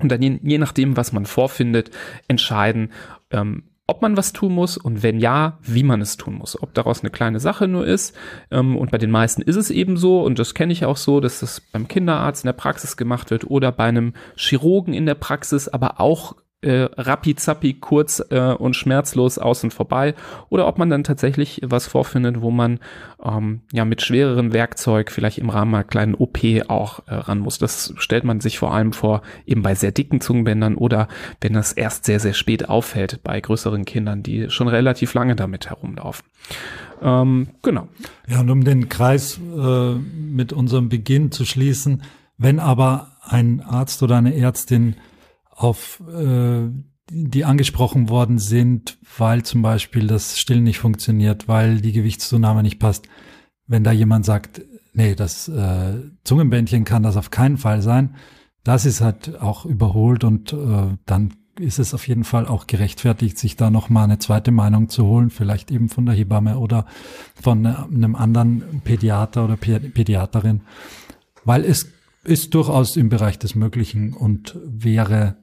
Und 0.00 0.10
dann 0.10 0.22
je, 0.22 0.38
je 0.42 0.58
nachdem, 0.58 0.96
was 0.96 1.12
man 1.12 1.24
vorfindet, 1.24 1.90
entscheiden, 2.26 2.90
ähm, 3.30 3.64
ob 3.86 4.00
man 4.00 4.16
was 4.16 4.32
tun 4.32 4.54
muss 4.54 4.78
und 4.78 5.02
wenn 5.02 5.18
ja, 5.18 5.58
wie 5.62 5.82
man 5.82 6.00
es 6.00 6.16
tun 6.16 6.34
muss. 6.34 6.60
Ob 6.62 6.72
daraus 6.72 7.00
eine 7.00 7.10
kleine 7.10 7.38
Sache 7.38 7.68
nur 7.68 7.86
ist. 7.86 8.16
Ähm, 8.50 8.76
und 8.76 8.90
bei 8.90 8.98
den 8.98 9.10
meisten 9.10 9.42
ist 9.42 9.56
es 9.56 9.70
eben 9.70 9.96
so, 9.96 10.22
und 10.22 10.38
das 10.38 10.54
kenne 10.54 10.72
ich 10.72 10.86
auch 10.86 10.96
so, 10.96 11.20
dass 11.20 11.40
das 11.40 11.60
beim 11.60 11.86
Kinderarzt 11.86 12.44
in 12.44 12.48
der 12.48 12.54
Praxis 12.54 12.96
gemacht 12.96 13.30
wird 13.30 13.50
oder 13.50 13.72
bei 13.72 13.84
einem 13.84 14.14
Chirurgen 14.36 14.94
in 14.94 15.04
der 15.04 15.14
Praxis, 15.14 15.68
aber 15.68 16.00
auch 16.00 16.36
äh, 16.64 16.88
rappi 16.96 17.74
kurz 17.74 18.24
äh, 18.30 18.52
und 18.52 18.74
schmerzlos 18.74 19.38
außen 19.38 19.70
vorbei 19.70 20.14
oder 20.48 20.66
ob 20.66 20.78
man 20.78 20.90
dann 20.90 21.04
tatsächlich 21.04 21.60
was 21.64 21.86
vorfindet, 21.86 22.40
wo 22.40 22.50
man 22.50 22.80
ähm, 23.22 23.60
ja 23.72 23.84
mit 23.84 24.02
schwereren 24.02 24.52
Werkzeug 24.52 25.10
vielleicht 25.10 25.38
im 25.38 25.50
Rahmen 25.50 25.74
einer 25.74 25.84
kleinen 25.84 26.14
OP 26.14 26.38
auch 26.68 27.00
äh, 27.06 27.14
ran 27.14 27.38
muss. 27.38 27.58
Das 27.58 27.94
stellt 27.96 28.24
man 28.24 28.40
sich 28.40 28.58
vor 28.58 28.74
allem 28.74 28.92
vor 28.92 29.22
eben 29.46 29.62
bei 29.62 29.74
sehr 29.74 29.92
dicken 29.92 30.20
Zungenbändern 30.20 30.76
oder 30.76 31.08
wenn 31.40 31.52
das 31.52 31.72
erst 31.72 32.04
sehr, 32.04 32.20
sehr 32.20 32.34
spät 32.34 32.68
auffällt 32.68 33.22
bei 33.22 33.40
größeren 33.40 33.84
Kindern, 33.84 34.22
die 34.22 34.50
schon 34.50 34.68
relativ 34.68 35.14
lange 35.14 35.36
damit 35.36 35.68
herumlaufen. 35.68 36.24
Ähm, 37.02 37.48
genau. 37.62 37.88
Ja, 38.26 38.40
und 38.40 38.50
um 38.50 38.64
den 38.64 38.88
Kreis 38.88 39.38
äh, 39.38 39.94
mit 39.94 40.52
unserem 40.52 40.88
Beginn 40.88 41.30
zu 41.30 41.44
schließen, 41.44 42.02
wenn 42.38 42.58
aber 42.58 43.12
ein 43.22 43.60
Arzt 43.60 44.02
oder 44.02 44.16
eine 44.16 44.34
Ärztin 44.34 44.96
auf 45.56 46.02
äh, 46.08 46.68
die 47.10 47.44
angesprochen 47.44 48.08
worden 48.08 48.38
sind, 48.38 48.98
weil 49.18 49.42
zum 49.42 49.62
Beispiel 49.62 50.06
das 50.06 50.38
Stillen 50.38 50.64
nicht 50.64 50.78
funktioniert, 50.78 51.48
weil 51.48 51.80
die 51.80 51.92
Gewichtszunahme 51.92 52.62
nicht 52.62 52.78
passt. 52.78 53.08
Wenn 53.66 53.84
da 53.84 53.92
jemand 53.92 54.24
sagt, 54.24 54.62
nee, 54.94 55.14
das 55.14 55.48
äh, 55.48 56.00
Zungenbändchen 56.24 56.84
kann 56.84 57.02
das 57.02 57.16
auf 57.16 57.30
keinen 57.30 57.58
Fall 57.58 57.82
sein, 57.82 58.14
das 58.62 58.86
ist 58.86 59.02
halt 59.02 59.40
auch 59.40 59.66
überholt 59.66 60.24
und 60.24 60.52
äh, 60.52 60.96
dann 61.04 61.34
ist 61.58 61.78
es 61.78 61.94
auf 61.94 62.08
jeden 62.08 62.24
Fall 62.24 62.46
auch 62.46 62.66
gerechtfertigt, 62.66 63.38
sich 63.38 63.56
da 63.56 63.70
nochmal 63.70 64.04
eine 64.04 64.18
zweite 64.18 64.50
Meinung 64.50 64.88
zu 64.88 65.06
holen, 65.06 65.30
vielleicht 65.30 65.70
eben 65.70 65.88
von 65.88 66.06
der 66.06 66.14
Hebamme 66.14 66.58
oder 66.58 66.86
von 67.40 67.64
einem 67.64 68.16
anderen 68.16 68.80
Pädiater 68.82 69.44
oder 69.44 69.56
Pädiaterin, 69.56 70.62
weil 71.44 71.64
es 71.64 71.92
ist 72.24 72.54
durchaus 72.54 72.96
im 72.96 73.08
Bereich 73.08 73.38
des 73.38 73.54
Möglichen 73.54 74.14
und 74.14 74.58
wäre 74.64 75.36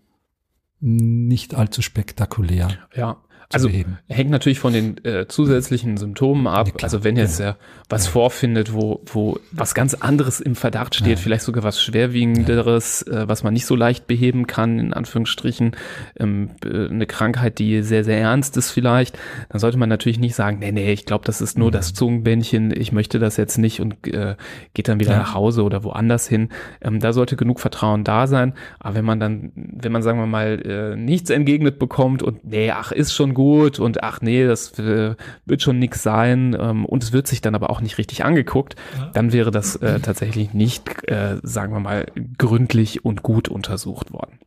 nicht 0.81 1.55
allzu 1.55 1.81
spektakulär. 1.81 2.77
Ja, 2.95 3.17
also 3.53 3.67
beheben. 3.67 3.97
hängt 4.07 4.29
natürlich 4.29 4.59
von 4.59 4.73
den 4.73 5.03
äh, 5.05 5.27
zusätzlichen 5.27 5.97
Symptomen 5.97 6.47
ab. 6.47 6.67
Ja, 6.67 6.73
also 6.83 7.03
wenn 7.03 7.17
jetzt 7.17 7.39
ja. 7.39 7.47
er 7.47 7.57
was 7.89 8.05
ja. 8.05 8.11
vorfindet, 8.11 8.73
wo, 8.73 9.01
wo 9.05 9.39
was 9.51 9.75
ganz 9.75 9.93
anderes 9.93 10.39
im 10.39 10.55
Verdacht 10.55 10.95
steht, 10.95 11.19
vielleicht 11.19 11.43
sogar 11.43 11.63
was 11.63 11.81
schwerwiegenderes, 11.81 13.03
äh, 13.03 13.27
was 13.27 13.43
man 13.43 13.53
nicht 13.53 13.65
so 13.65 13.75
leicht 13.75 14.07
beheben 14.07 14.47
kann, 14.47 14.79
in 14.79 14.93
Anführungsstrichen, 14.93 15.75
ähm, 16.19 16.51
äh, 16.63 16.87
eine 16.87 17.05
Krankheit, 17.05 17.59
die 17.59 17.81
sehr, 17.81 18.03
sehr 18.03 18.19
ernst 18.19 18.57
ist 18.57 18.71
vielleicht, 18.71 19.17
dann 19.49 19.59
sollte 19.59 19.77
man 19.77 19.89
natürlich 19.89 20.19
nicht 20.19 20.35
sagen, 20.35 20.59
nee, 20.59 20.71
nee, 20.71 20.91
ich 20.91 21.05
glaube, 21.05 21.25
das 21.25 21.41
ist 21.41 21.57
nur 21.57 21.67
mhm. 21.67 21.73
das 21.73 21.93
Zungenbändchen, 21.93 22.71
ich 22.75 22.91
möchte 22.91 23.19
das 23.19 23.37
jetzt 23.37 23.57
nicht 23.57 23.81
und 23.81 24.07
äh, 24.07 24.35
geht 24.73 24.87
dann 24.87 24.99
wieder 24.99 25.17
nach 25.17 25.33
Hause 25.33 25.63
oder 25.63 25.83
woanders 25.83 26.27
hin. 26.27 26.49
Ähm, 26.81 26.99
da 26.99 27.13
sollte 27.13 27.35
genug 27.35 27.59
Vertrauen 27.59 28.03
da 28.03 28.27
sein. 28.27 28.53
Aber 28.79 28.95
wenn 28.95 29.05
man 29.05 29.19
dann, 29.19 29.51
wenn 29.55 29.91
man, 29.91 30.01
sagen 30.01 30.19
wir 30.19 30.25
mal, 30.25 30.61
äh, 30.65 30.95
nichts 30.95 31.29
entgegnet 31.29 31.79
bekommt 31.79 32.23
und 32.23 32.45
nee, 32.45 32.71
ach, 32.71 32.91
ist 32.91 33.13
schon 33.13 33.33
gut, 33.33 33.40
gut 33.41 33.79
und 33.79 34.03
ach 34.03 34.21
nee, 34.21 34.45
das 34.45 34.77
äh, 34.77 35.15
wird 35.45 35.63
schon 35.63 35.79
nix 35.79 36.03
sein 36.03 36.55
ähm, 36.59 36.85
und 36.85 37.01
es 37.03 37.11
wird 37.11 37.25
sich 37.25 37.41
dann 37.41 37.55
aber 37.55 37.71
auch 37.71 37.81
nicht 37.81 37.97
richtig 37.97 38.23
angeguckt, 38.23 38.75
ja. 38.95 39.09
dann 39.15 39.33
wäre 39.33 39.49
das 39.49 39.77
äh, 39.77 39.99
tatsächlich 39.99 40.53
nicht, 40.53 41.07
äh, 41.09 41.37
sagen 41.41 41.73
wir 41.73 41.79
mal, 41.79 42.05
gründlich 42.37 43.03
und 43.03 43.23
gut 43.23 43.49
untersucht 43.49 44.13
worden. 44.13 44.37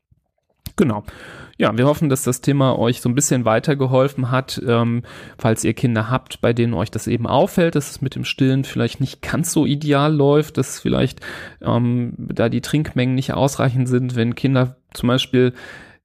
Genau. 0.77 1.03
Ja, 1.59 1.77
wir 1.77 1.87
hoffen, 1.87 2.09
dass 2.09 2.23
das 2.23 2.41
Thema 2.41 2.79
euch 2.79 3.01
so 3.01 3.09
ein 3.09 3.17
bisschen 3.17 3.45
weitergeholfen 3.45 4.31
hat, 4.31 4.63
ähm, 4.65 5.03
falls 5.39 5.65
ihr 5.65 5.75
Kinder 5.75 6.09
habt, 6.09 6.41
bei 6.41 6.53
denen 6.53 6.75
euch 6.75 6.91
das 6.91 7.09
eben 7.09 7.27
auffällt, 7.27 7.75
dass 7.75 7.91
es 7.91 8.01
mit 8.01 8.15
dem 8.15 8.25
Stillen 8.25 8.63
vielleicht 8.63 9.01
nicht 9.01 9.23
ganz 9.23 9.53
so 9.53 9.67
ideal 9.67 10.15
läuft, 10.15 10.57
dass 10.57 10.79
vielleicht 10.79 11.21
ähm, 11.63 12.15
da 12.17 12.49
die 12.49 12.61
Trinkmengen 12.61 13.17
nicht 13.17 13.35
ausreichend 13.35 13.89
sind, 13.89 14.15
wenn 14.15 14.37
Kinder 14.37 14.77
zum 14.93 15.09
Beispiel 15.09 15.53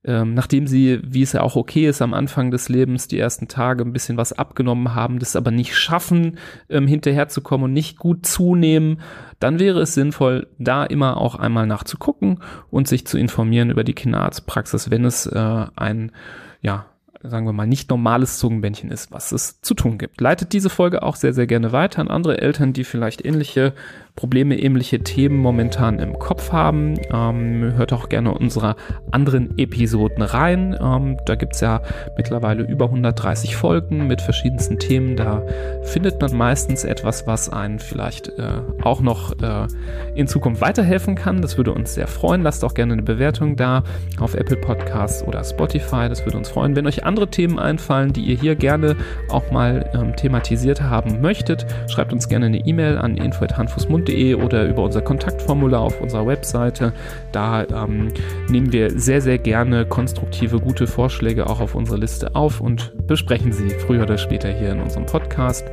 ähm, 0.06 0.34
nachdem 0.34 0.66
sie, 0.66 1.02
wie 1.04 1.24
es 1.24 1.34
ja 1.34 1.42
auch 1.42 1.58
okay 1.58 1.88
ist, 1.88 2.02
am 2.02 2.14
Anfang 2.14 2.52
des 2.52 2.70
Lebens 2.70 3.10
die 3.10 3.20
ersten 3.20 3.50
Tage 3.50 3.84
ein 3.84 3.92
bisschen 3.92 4.16
was 4.16 4.32
abgenommen 4.32 4.96
haben, 4.96 5.20
das 5.20 5.36
aber 5.36 5.52
nicht 5.52 5.76
schaffen, 5.76 6.38
ähm, 6.70 6.88
hinterherzukommen 6.88 7.66
und 7.66 7.74
nicht 7.74 7.98
gut 7.98 8.26
zunehmen, 8.26 9.02
dann 9.40 9.60
wäre 9.60 9.82
es 9.82 9.94
sinnvoll, 9.94 10.48
da 10.58 10.86
immer 10.86 11.18
auch 11.18 11.36
einmal 11.36 11.68
nachzugucken 11.68 12.40
und 12.70 12.88
sich 12.88 13.06
zu 13.06 13.18
informieren 13.18 13.72
über 13.72 13.84
die 13.84 13.94
Kinderarztpraxis, 13.94 14.90
wenn 14.90 15.04
es 15.04 15.26
äh, 15.26 15.66
ein, 15.76 16.14
ja, 16.62 16.86
sagen 17.22 17.46
wir 17.46 17.54
mal, 17.54 17.68
nicht 17.68 17.90
normales 17.90 18.38
Zungenbändchen 18.38 18.92
ist, 18.92 19.12
was 19.12 19.34
es 19.34 19.60
zu 19.62 19.74
tun 19.74 19.98
gibt. 19.98 20.22
Leitet 20.22 20.54
diese 20.54 20.70
Folge 20.70 21.04
auch 21.04 21.18
sehr, 21.18 21.34
sehr 21.34 21.48
gerne 21.48 21.74
weiter 21.74 22.00
an 22.00 22.08
andere 22.08 22.42
Eltern, 22.42 22.72
die 22.72 22.86
vielleicht 22.86 23.26
ähnliche 23.26 23.74
Probleme, 24.20 24.60
ähnliche 24.60 25.00
Themen 25.00 25.38
momentan 25.38 25.98
im 25.98 26.20
Kopf 26.20 26.52
haben. 26.52 26.96
Ähm, 27.10 27.72
hört 27.78 27.94
auch 27.94 28.10
gerne 28.10 28.34
unsere 28.34 28.76
anderen 29.12 29.58
Episoden 29.58 30.22
rein. 30.22 30.78
Ähm, 30.78 31.16
da 31.26 31.36
gibt 31.36 31.56
es 31.56 31.62
ja 31.62 31.82
mittlerweile 32.18 32.64
über 32.64 32.88
130 32.88 33.56
Folgen 33.56 34.08
mit 34.08 34.22
verschiedensten 34.22 34.78
Themen. 34.78 35.16
Da 35.16 35.42
findet 35.84 36.20
man 36.20 36.36
meistens 36.36 36.84
etwas, 36.84 37.28
was 37.28 37.48
einen 37.48 37.80
vielleicht 37.80 38.28
äh, 38.38 38.60
auch 38.84 39.00
noch 39.00 39.32
äh, 39.42 39.68
in 40.16 40.28
Zukunft 40.28 40.60
weiterhelfen 40.60 41.16
kann. 41.16 41.42
Das 41.42 41.56
würde 41.56 41.72
uns 41.72 41.94
sehr 41.94 42.08
freuen. 42.08 42.44
Lasst 42.44 42.66
auch 42.66 42.74
gerne 42.74 42.92
eine 42.92 43.04
Bewertung 43.04 43.56
da 43.56 43.84
auf 44.20 44.36
Apple 44.36 44.58
Podcasts 44.58 45.24
oder 45.24 45.46
Spotify. 45.46 46.10
Das 46.10 46.26
würde 46.26 46.38
uns 46.38 46.50
freuen. 46.50 46.76
Wenn 46.76 46.88
euch 46.88 47.06
andere 47.06 47.30
Themen 47.30 47.58
einfallen, 47.58 48.12
die 48.12 48.26
ihr 48.26 48.36
hier 48.36 48.58
gerne 48.58 48.98
auch 49.30 49.50
mal 49.50 49.90
ähm, 49.94 50.14
thematisiert 50.18 50.82
haben 50.82 51.22
möchtet, 51.22 51.66
schreibt 51.88 52.12
uns 52.12 52.28
gerne 52.28 52.48
eine 52.48 52.66
E-Mail 52.66 52.98
an 52.98 53.16
info.handfußmund 53.16 54.09
www.ftf.de 54.10 54.36
oder 54.36 54.66
über 54.66 54.84
unser 54.84 55.02
Kontaktformular 55.02 55.82
auf 55.82 56.02
unserer 56.02 56.26
Webseite. 56.26 56.94
Da 57.32 57.64
ähm, 57.64 58.12
nehmen 58.50 58.72
wir 58.72 58.92
sehr, 58.92 59.22
sehr 59.22 59.38
gerne 59.38 59.86
konstruktive, 59.86 60.60
gute 60.60 60.88
Vorschläge 60.88 61.48
auch 61.48 61.60
auf 61.60 61.76
unsere 61.76 61.98
Liste 61.98 62.36
auf 62.36 62.62
und 62.62 62.94
besprechen 63.08 63.52
sie 63.52 63.70
früher 63.70 64.04
oder 64.04 64.18
später 64.18 64.50
hier 64.50 64.72
in 64.72 64.82
unserem 64.82 65.06
Podcast. 65.06 65.66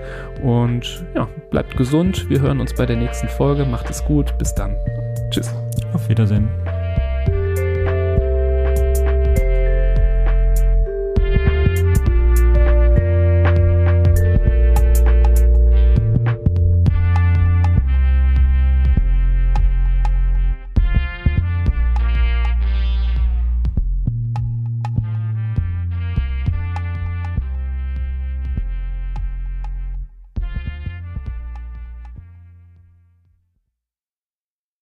Und 0.43 1.05
ja, 1.15 1.29
bleibt 1.51 1.77
gesund. 1.77 2.29
Wir 2.29 2.41
hören 2.41 2.61
uns 2.61 2.75
bei 2.75 2.87
der 2.87 2.97
nächsten 2.97 3.29
Folge. 3.29 3.65
Macht 3.65 3.91
es 3.91 4.05
gut. 4.05 4.37
Bis 4.39 4.55
dann. 4.55 4.75
Tschüss. 5.31 5.55
Auf 5.93 6.09
Wiedersehen. 6.09 6.49